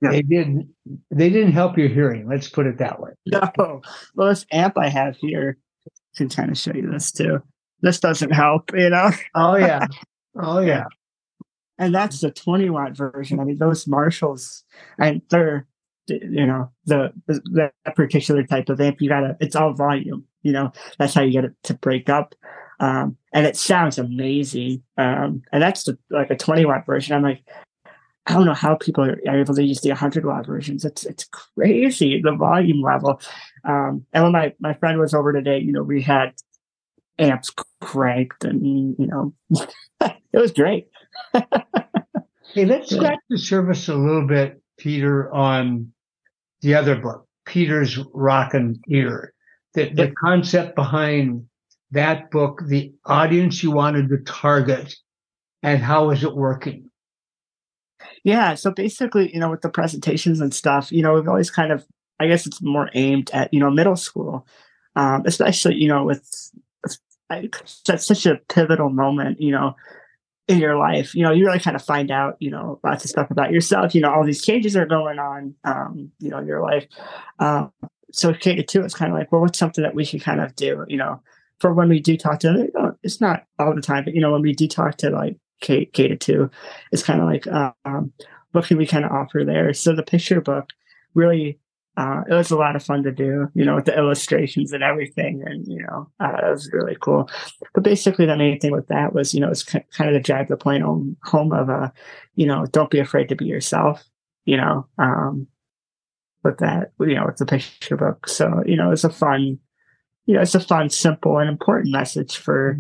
[0.04, 0.12] yeah.
[0.12, 0.70] they didn't
[1.12, 2.28] they didn't help your hearing.
[2.28, 3.12] Let's put it that way.
[3.26, 3.82] No,
[4.16, 5.58] well, this amp I have here
[6.16, 7.42] can kind of show you this too.
[7.82, 9.12] This doesn't help, you know.
[9.36, 9.88] Oh yeah,
[10.42, 10.86] oh yeah.
[11.80, 13.40] And that's the 20 watt version.
[13.40, 14.64] I mean, those Marshalls,
[15.00, 15.68] and they're
[16.08, 19.02] you know the, the that particular type of amp.
[19.02, 20.26] You gotta, it's all volume.
[20.44, 22.36] You know, that's how you get it to break up.
[22.80, 24.84] Um, and it sounds amazing.
[24.98, 27.16] Um, and that's the, like a 20 watt version.
[27.16, 27.44] I'm like,
[28.26, 30.86] I don't know how people are, able to use the 100 watt versions.
[30.86, 33.20] It's it's crazy the volume level.
[33.66, 36.34] Um, and when my my friend was over today, you know, we had
[37.20, 37.52] amps
[37.82, 38.66] cranked, and
[38.98, 39.34] you know,
[40.02, 40.88] it was great.
[41.34, 45.92] hey, let's scratch the surface a little bit, Peter, on
[46.62, 49.34] the other book, Peter's Rockin' Ear.
[49.74, 51.46] The, the concept behind
[51.92, 54.96] that book, the audience you wanted to target,
[55.62, 56.90] and how is it working?
[58.24, 61.72] Yeah, so basically, you know, with the presentations and stuff, you know, we've always kind
[61.72, 61.86] of,
[62.20, 64.48] I guess it's more aimed at, you know, middle school,
[64.96, 66.52] um, especially, you know, with,
[67.30, 69.76] that's such a pivotal moment, you know,
[70.48, 71.16] in your life.
[71.16, 73.96] You know, you really kind of find out, you know, lots of stuff about yourself.
[73.96, 76.86] You know, all these changes are going on, um, you know, in your life.
[77.40, 77.72] Um,
[78.12, 80.56] so K two, it's kind of like, well, what's something that we can kind of
[80.56, 81.22] do, you know,
[81.60, 84.34] for when we do talk to uh, it's not all the time, but you know,
[84.34, 86.50] when we do talk to like K to
[86.92, 88.14] it's kind of like, um,
[88.52, 89.74] what can we kind of offer there?
[89.74, 90.70] So the picture book
[91.16, 91.58] really,
[91.96, 94.84] uh, it was a lot of fun to do, you know, with the illustrations and
[94.84, 95.44] everything.
[95.46, 97.30] And, you know, uh, it was really cool.
[97.74, 100.48] But basically the main thing with that was, you know, it's kind of to drive
[100.48, 101.90] the point home, home of, uh,
[102.36, 104.04] you know, don't be afraid to be yourself,
[104.46, 105.48] you know, um,
[106.44, 108.28] with that, you know, with the picture book.
[108.28, 109.60] So, you know, it's a fun,
[110.26, 112.80] you know, it's a fun, simple, and important message for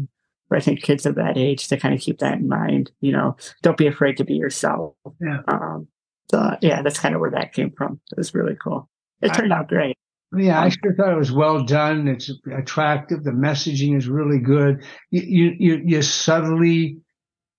[0.51, 2.91] I think kids of that age to kind of keep that in mind.
[3.01, 4.93] You know, don't be afraid to be yourself.
[5.19, 5.39] Yeah.
[5.47, 5.87] Um,
[6.29, 7.99] so yeah, that's kind of where that came from.
[8.11, 8.89] It was really cool.
[9.21, 9.97] It turned I, out great.
[10.35, 12.07] Yeah, I sure thought it was well done.
[12.07, 13.23] It's attractive.
[13.23, 14.83] The messaging is really good.
[15.11, 16.97] You you you, subtly,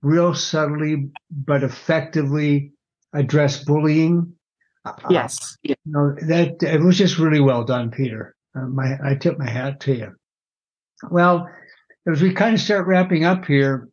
[0.02, 2.72] real subtly, but effectively
[3.12, 4.34] address bullying.
[5.08, 5.38] Yes.
[5.40, 8.34] Uh, you know that it was just really well done, Peter.
[8.56, 10.12] Uh, my, I tip my hat to you.
[11.10, 11.48] Well,
[12.06, 13.88] as we kind of start wrapping up here,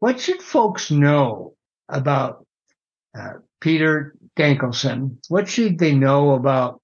[0.00, 1.54] what should folks know
[1.88, 2.46] about
[3.18, 5.16] uh, Peter Dankelson?
[5.28, 6.80] What should they know about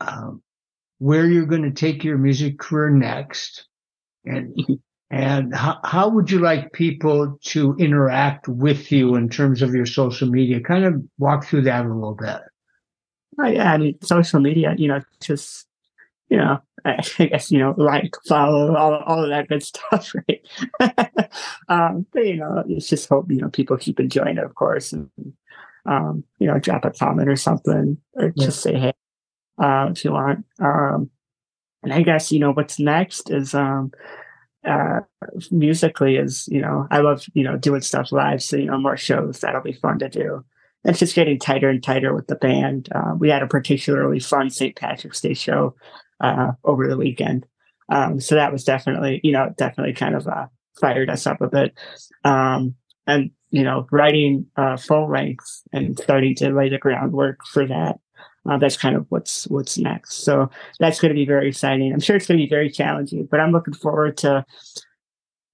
[0.00, 0.42] um,
[0.98, 3.66] where you're going to take your music career next?
[4.24, 4.54] And
[5.10, 9.86] and how, how would you like people to interact with you in terms of your
[9.86, 10.60] social media?
[10.60, 12.40] Kind of walk through that a little bit.
[13.38, 15.66] I mean, social media, you know, just
[16.30, 21.30] you know, I guess, you know, like, follow, all, all of that good stuff, right?
[21.68, 24.92] um, but, you know, it's just hope, you know, people keep enjoying it, of course.
[24.92, 25.10] And,
[25.84, 28.44] um, you know, drop a comment or something, or yeah.
[28.44, 28.92] just say, hey,
[29.62, 30.46] uh, if you want.
[30.58, 31.10] Um,
[31.82, 33.92] and I guess, you know, what's next is, um,
[34.66, 35.00] uh,
[35.50, 38.42] musically is, you know, I love, you know, doing stuff live.
[38.42, 40.44] So, you know, more shows that'll be fun to do.
[40.84, 42.88] It's just getting tighter and tighter with the band.
[42.94, 44.76] Uh, we had a particularly fun St.
[44.76, 45.74] Patrick's Day show
[46.20, 47.46] uh, over the weekend.
[47.90, 50.46] Um, so that was definitely, you know, definitely kind of uh,
[50.80, 51.76] fired us up a bit.
[52.24, 52.74] Um,
[53.06, 57.98] and, you know, writing uh, full length and starting to lay the groundwork for that.
[58.48, 60.22] Uh, that's kind of what's what's next.
[60.24, 60.48] So
[60.78, 61.92] that's going to be very exciting.
[61.92, 64.46] I'm sure it's going to be very challenging, but I'm looking forward to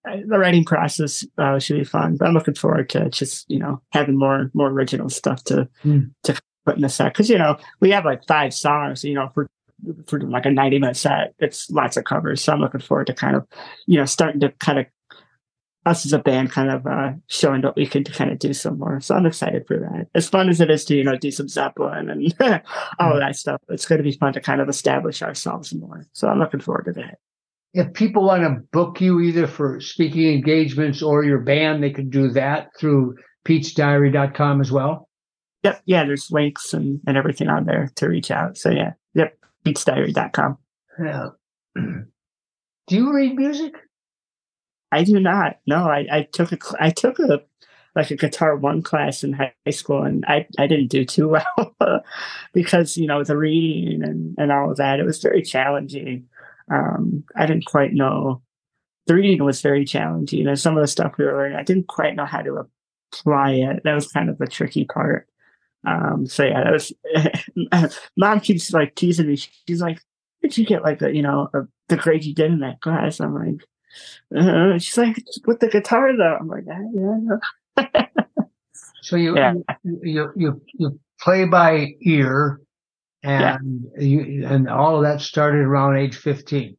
[0.09, 2.17] uh, the writing process uh, should be fun.
[2.17, 6.11] But I'm looking forward to just you know having more more original stuff to mm.
[6.25, 9.03] to put in the set because you know we have like five songs.
[9.03, 9.49] You know for
[10.07, 12.43] for like a 90 minute set, it's lots of covers.
[12.43, 13.47] So I'm looking forward to kind of
[13.87, 14.87] you know starting to kind of
[15.87, 18.79] us as a band kind of uh, showing what we can kind of do some
[18.79, 19.01] more.
[19.01, 20.09] So I'm excited for that.
[20.15, 22.35] As fun as it is to, you know, do some Zeppelin and
[22.99, 26.05] all of that stuff, it's going to be fun to kind of establish ourselves more.
[26.13, 27.19] So I'm looking forward to that.
[27.73, 32.11] If people want to book you either for speaking engagements or your band, they could
[32.11, 33.15] do that through
[33.47, 35.09] petesdiary.com as well.
[35.63, 35.83] Yep.
[35.87, 36.05] Yeah.
[36.05, 38.57] There's links and, and everything on there to reach out.
[38.57, 38.93] So yeah.
[39.67, 39.75] Yep.
[39.75, 40.59] petesdiary.com.
[41.03, 41.29] Yeah.
[42.87, 43.75] Do you read music?
[44.93, 45.59] I do not.
[45.67, 47.43] No, I, I took a I took a
[47.97, 51.29] like a guitar one class in high school, and I I didn't do too
[51.81, 52.03] well
[52.53, 55.01] because you know the reading and and all of that.
[55.01, 56.29] It was very challenging.
[56.71, 58.43] Um, I didn't quite know.
[59.07, 61.89] The reading was very challenging, and some of the stuff we were learning, I didn't
[61.89, 62.69] quite know how to
[63.13, 63.83] apply it.
[63.85, 65.29] That was kind of the tricky part.
[65.87, 67.99] Um, so yeah, that was.
[68.17, 69.37] Mom keeps like teasing me.
[69.37, 70.01] She's like,
[70.43, 73.21] "Did you get like a you know a, the grade you did in that class?"
[73.21, 73.63] I'm like,
[74.37, 75.17] uh, she's like,
[75.47, 76.37] with the guitar though.
[76.41, 77.19] I'm like, yeah,
[77.77, 78.07] yeah.
[79.03, 79.55] so you, yeah.
[79.85, 82.61] you you you play by ear,
[83.23, 84.05] and yeah.
[84.05, 86.77] you and all of that started around age fifteen.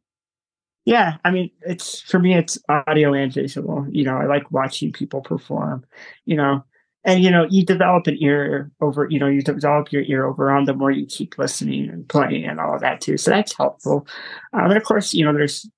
[0.84, 3.86] Yeah, I mean, it's for me, it's audio and visual.
[3.90, 5.84] You know, I like watching people perform.
[6.24, 6.64] You know,
[7.04, 9.06] and you know, you develop an ear over.
[9.08, 12.44] You know, you develop your ear over on the more you keep listening and playing
[12.44, 13.16] and all of that too.
[13.16, 14.06] So that's helpful.
[14.52, 15.68] Um, and of course, you know, there's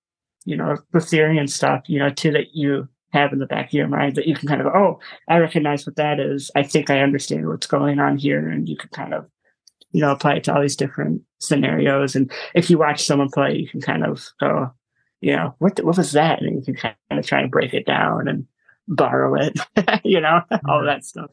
[0.44, 3.66] you know, the theory and stuff, you know, too, that you have in the back
[3.66, 4.98] of your mind that you can kind of, oh,
[5.28, 6.50] I recognize what that is.
[6.54, 8.48] I think I understand what's going on here.
[8.48, 9.26] And you can kind of,
[9.92, 12.14] you know, apply it to all these different scenarios.
[12.14, 14.70] And if you watch someone play, you can kind of go,
[15.20, 16.40] you know, what, the, what was that?
[16.40, 18.46] And you can kind of try and break it down and
[18.90, 19.58] borrow it,
[20.04, 21.30] you know, all that stuff.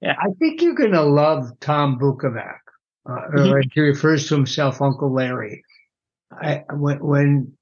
[0.00, 0.14] Yeah.
[0.18, 2.60] I think you're going to love Tom Bukovac.
[3.06, 3.68] Uh, mm-hmm.
[3.72, 5.62] he refers to himself Uncle Larry.
[6.32, 7.52] I, when, when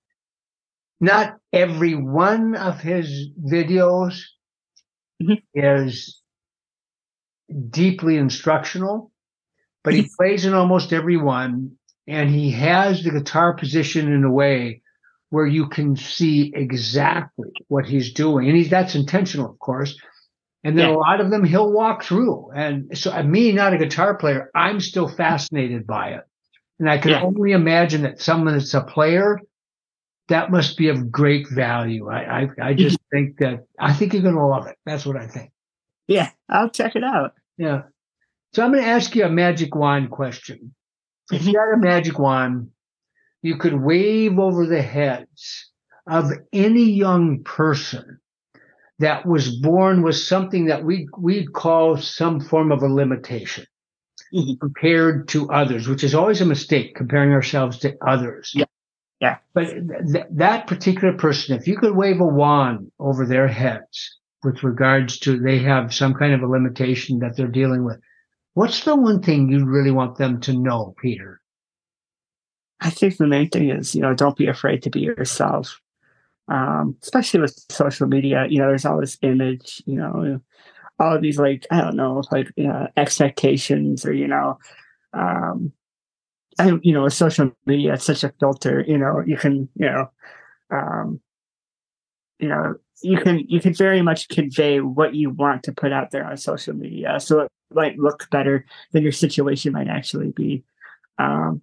[1.01, 4.23] not every one of his videos
[5.23, 5.35] mm-hmm.
[5.55, 6.21] is
[7.71, 9.11] deeply instructional,
[9.83, 14.31] but he plays in almost every one and he has the guitar position in a
[14.31, 14.83] way
[15.31, 18.49] where you can see exactly what he's doing.
[18.49, 19.99] And he's that's intentional, of course.
[20.65, 20.95] And then yeah.
[20.95, 22.51] a lot of them he'll walk through.
[22.55, 26.25] And so uh, me, not a guitar player, I'm still fascinated by it.
[26.79, 27.23] And I can yeah.
[27.23, 29.39] only imagine that someone that's a player
[30.29, 32.09] that must be of great value.
[32.09, 34.77] I, I, I just think that I think you're going to love it.
[34.85, 35.53] That's what I think.
[36.07, 37.33] Yeah, I'll check it out.
[37.57, 37.83] Yeah.
[38.53, 40.75] So I'm going to ask you a magic wand question.
[41.31, 42.71] If you had a magic wand,
[43.43, 45.71] you could wave over the heads
[46.07, 48.19] of any young person
[48.99, 53.65] that was born with something that we we'd call some form of a limitation
[54.35, 54.55] mm-hmm.
[54.61, 58.53] compared to others, which is always a mistake comparing ourselves to others.
[58.55, 58.65] Yeah.
[59.21, 59.39] Yeah.
[59.53, 64.63] But th- that particular person, if you could wave a wand over their heads with
[64.63, 68.01] regards to they have some kind of a limitation that they're dealing with,
[68.55, 71.41] what's the one thing you really want them to know, Peter?
[72.81, 75.81] I think the main thing is, you know, don't be afraid to be yourself.
[76.49, 80.41] Um, especially with social media, you know, there's all this image, you know,
[80.99, 84.59] all of these like, I don't know, like you know, expectations or, you know,
[85.13, 85.73] um,
[86.59, 90.11] I, you know, social media, it's such a filter, you know, you can, you know,
[90.71, 91.21] um,
[92.39, 96.11] you know, you can, you can very much convey what you want to put out
[96.11, 97.21] there on social media.
[97.21, 100.65] So it might look better than your situation might actually be.
[101.19, 101.63] Um,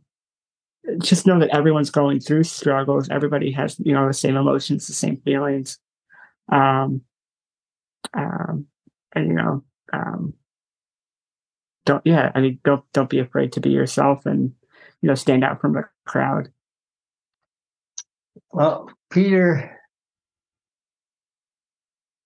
[1.00, 3.10] just know that everyone's going through struggles.
[3.10, 5.80] Everybody has, you know, the same emotions, the same feelings.
[6.52, 7.02] Um,
[8.14, 8.68] um,
[9.14, 9.64] and you know,
[9.94, 10.34] um,
[11.86, 14.54] don't, yeah, I mean, don't, don't be afraid to be yourself and,
[15.06, 16.50] you know stand out from the crowd
[18.52, 19.80] well peter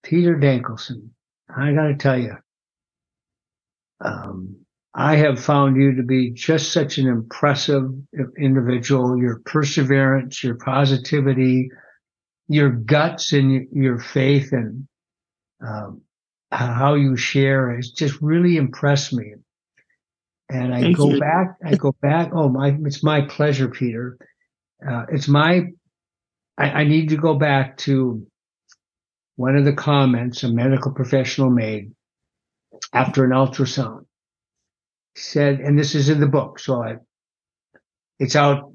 [0.01, 1.09] peter dankelson
[1.53, 2.37] i got to tell you
[4.01, 4.55] um,
[4.95, 7.89] i have found you to be just such an impressive
[8.37, 11.69] individual your perseverance your positivity
[12.49, 14.87] your guts and your faith and
[15.65, 16.01] um,
[16.51, 19.35] how you share has just really impressed me.
[20.49, 21.19] And I Thank go you.
[21.19, 22.31] back, I go back.
[22.33, 24.17] Oh my, it's my pleasure, Peter.
[24.85, 25.67] Uh, it's my,
[26.57, 28.25] I, I need to go back to
[29.35, 31.91] one of the comments a medical professional made
[32.93, 34.05] after an ultrasound.
[35.19, 36.95] Said, and this is in the book, so I,
[38.19, 38.73] it's out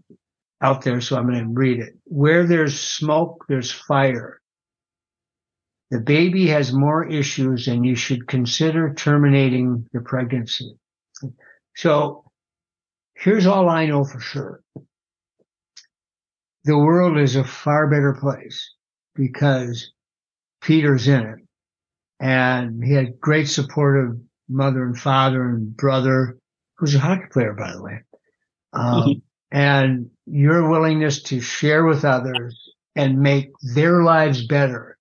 [0.61, 1.95] out there, so I'm going to read it.
[2.05, 4.41] Where there's smoke, there's fire.
[5.91, 10.75] The baby has more issues, and you should consider terminating the pregnancy.
[11.77, 12.25] So
[13.15, 14.61] here's all I know for sure.
[16.65, 18.71] The world is a far better place
[19.15, 19.93] because
[20.61, 21.39] Peter's in it.
[22.21, 24.19] And he had great supportive
[24.49, 26.39] mother and father and brother,
[26.77, 28.01] who's a hockey player, by the way.
[28.73, 32.59] Um, and your willingness to share with others
[32.97, 34.99] and make their lives better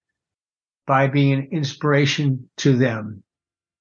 [0.86, 3.24] by being an inspiration to them.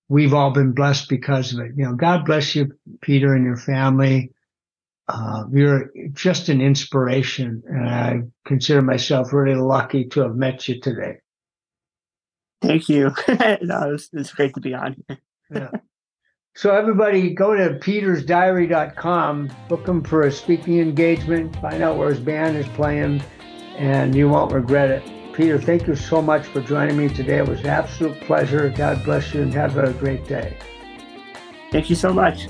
[0.08, 1.72] We've all been blessed because of it.
[1.76, 4.30] You know, God bless you, Peter, and your family.
[5.08, 10.80] Uh, you're just an inspiration, and I consider myself really lucky to have met you
[10.80, 11.16] today.
[12.60, 13.12] Thank you.
[13.62, 15.18] no, it's, it's great to be on here.
[16.55, 22.20] So everybody go to petersdiary.com, book him for a speaking engagement, find out where his
[22.20, 23.22] band is playing,
[23.78, 25.03] and you won't regret it.
[25.32, 27.38] Peter, thank you so much for joining me today.
[27.38, 28.68] It was an absolute pleasure.
[28.68, 30.59] God bless you and have a great day.
[31.70, 32.48] Thank you so much.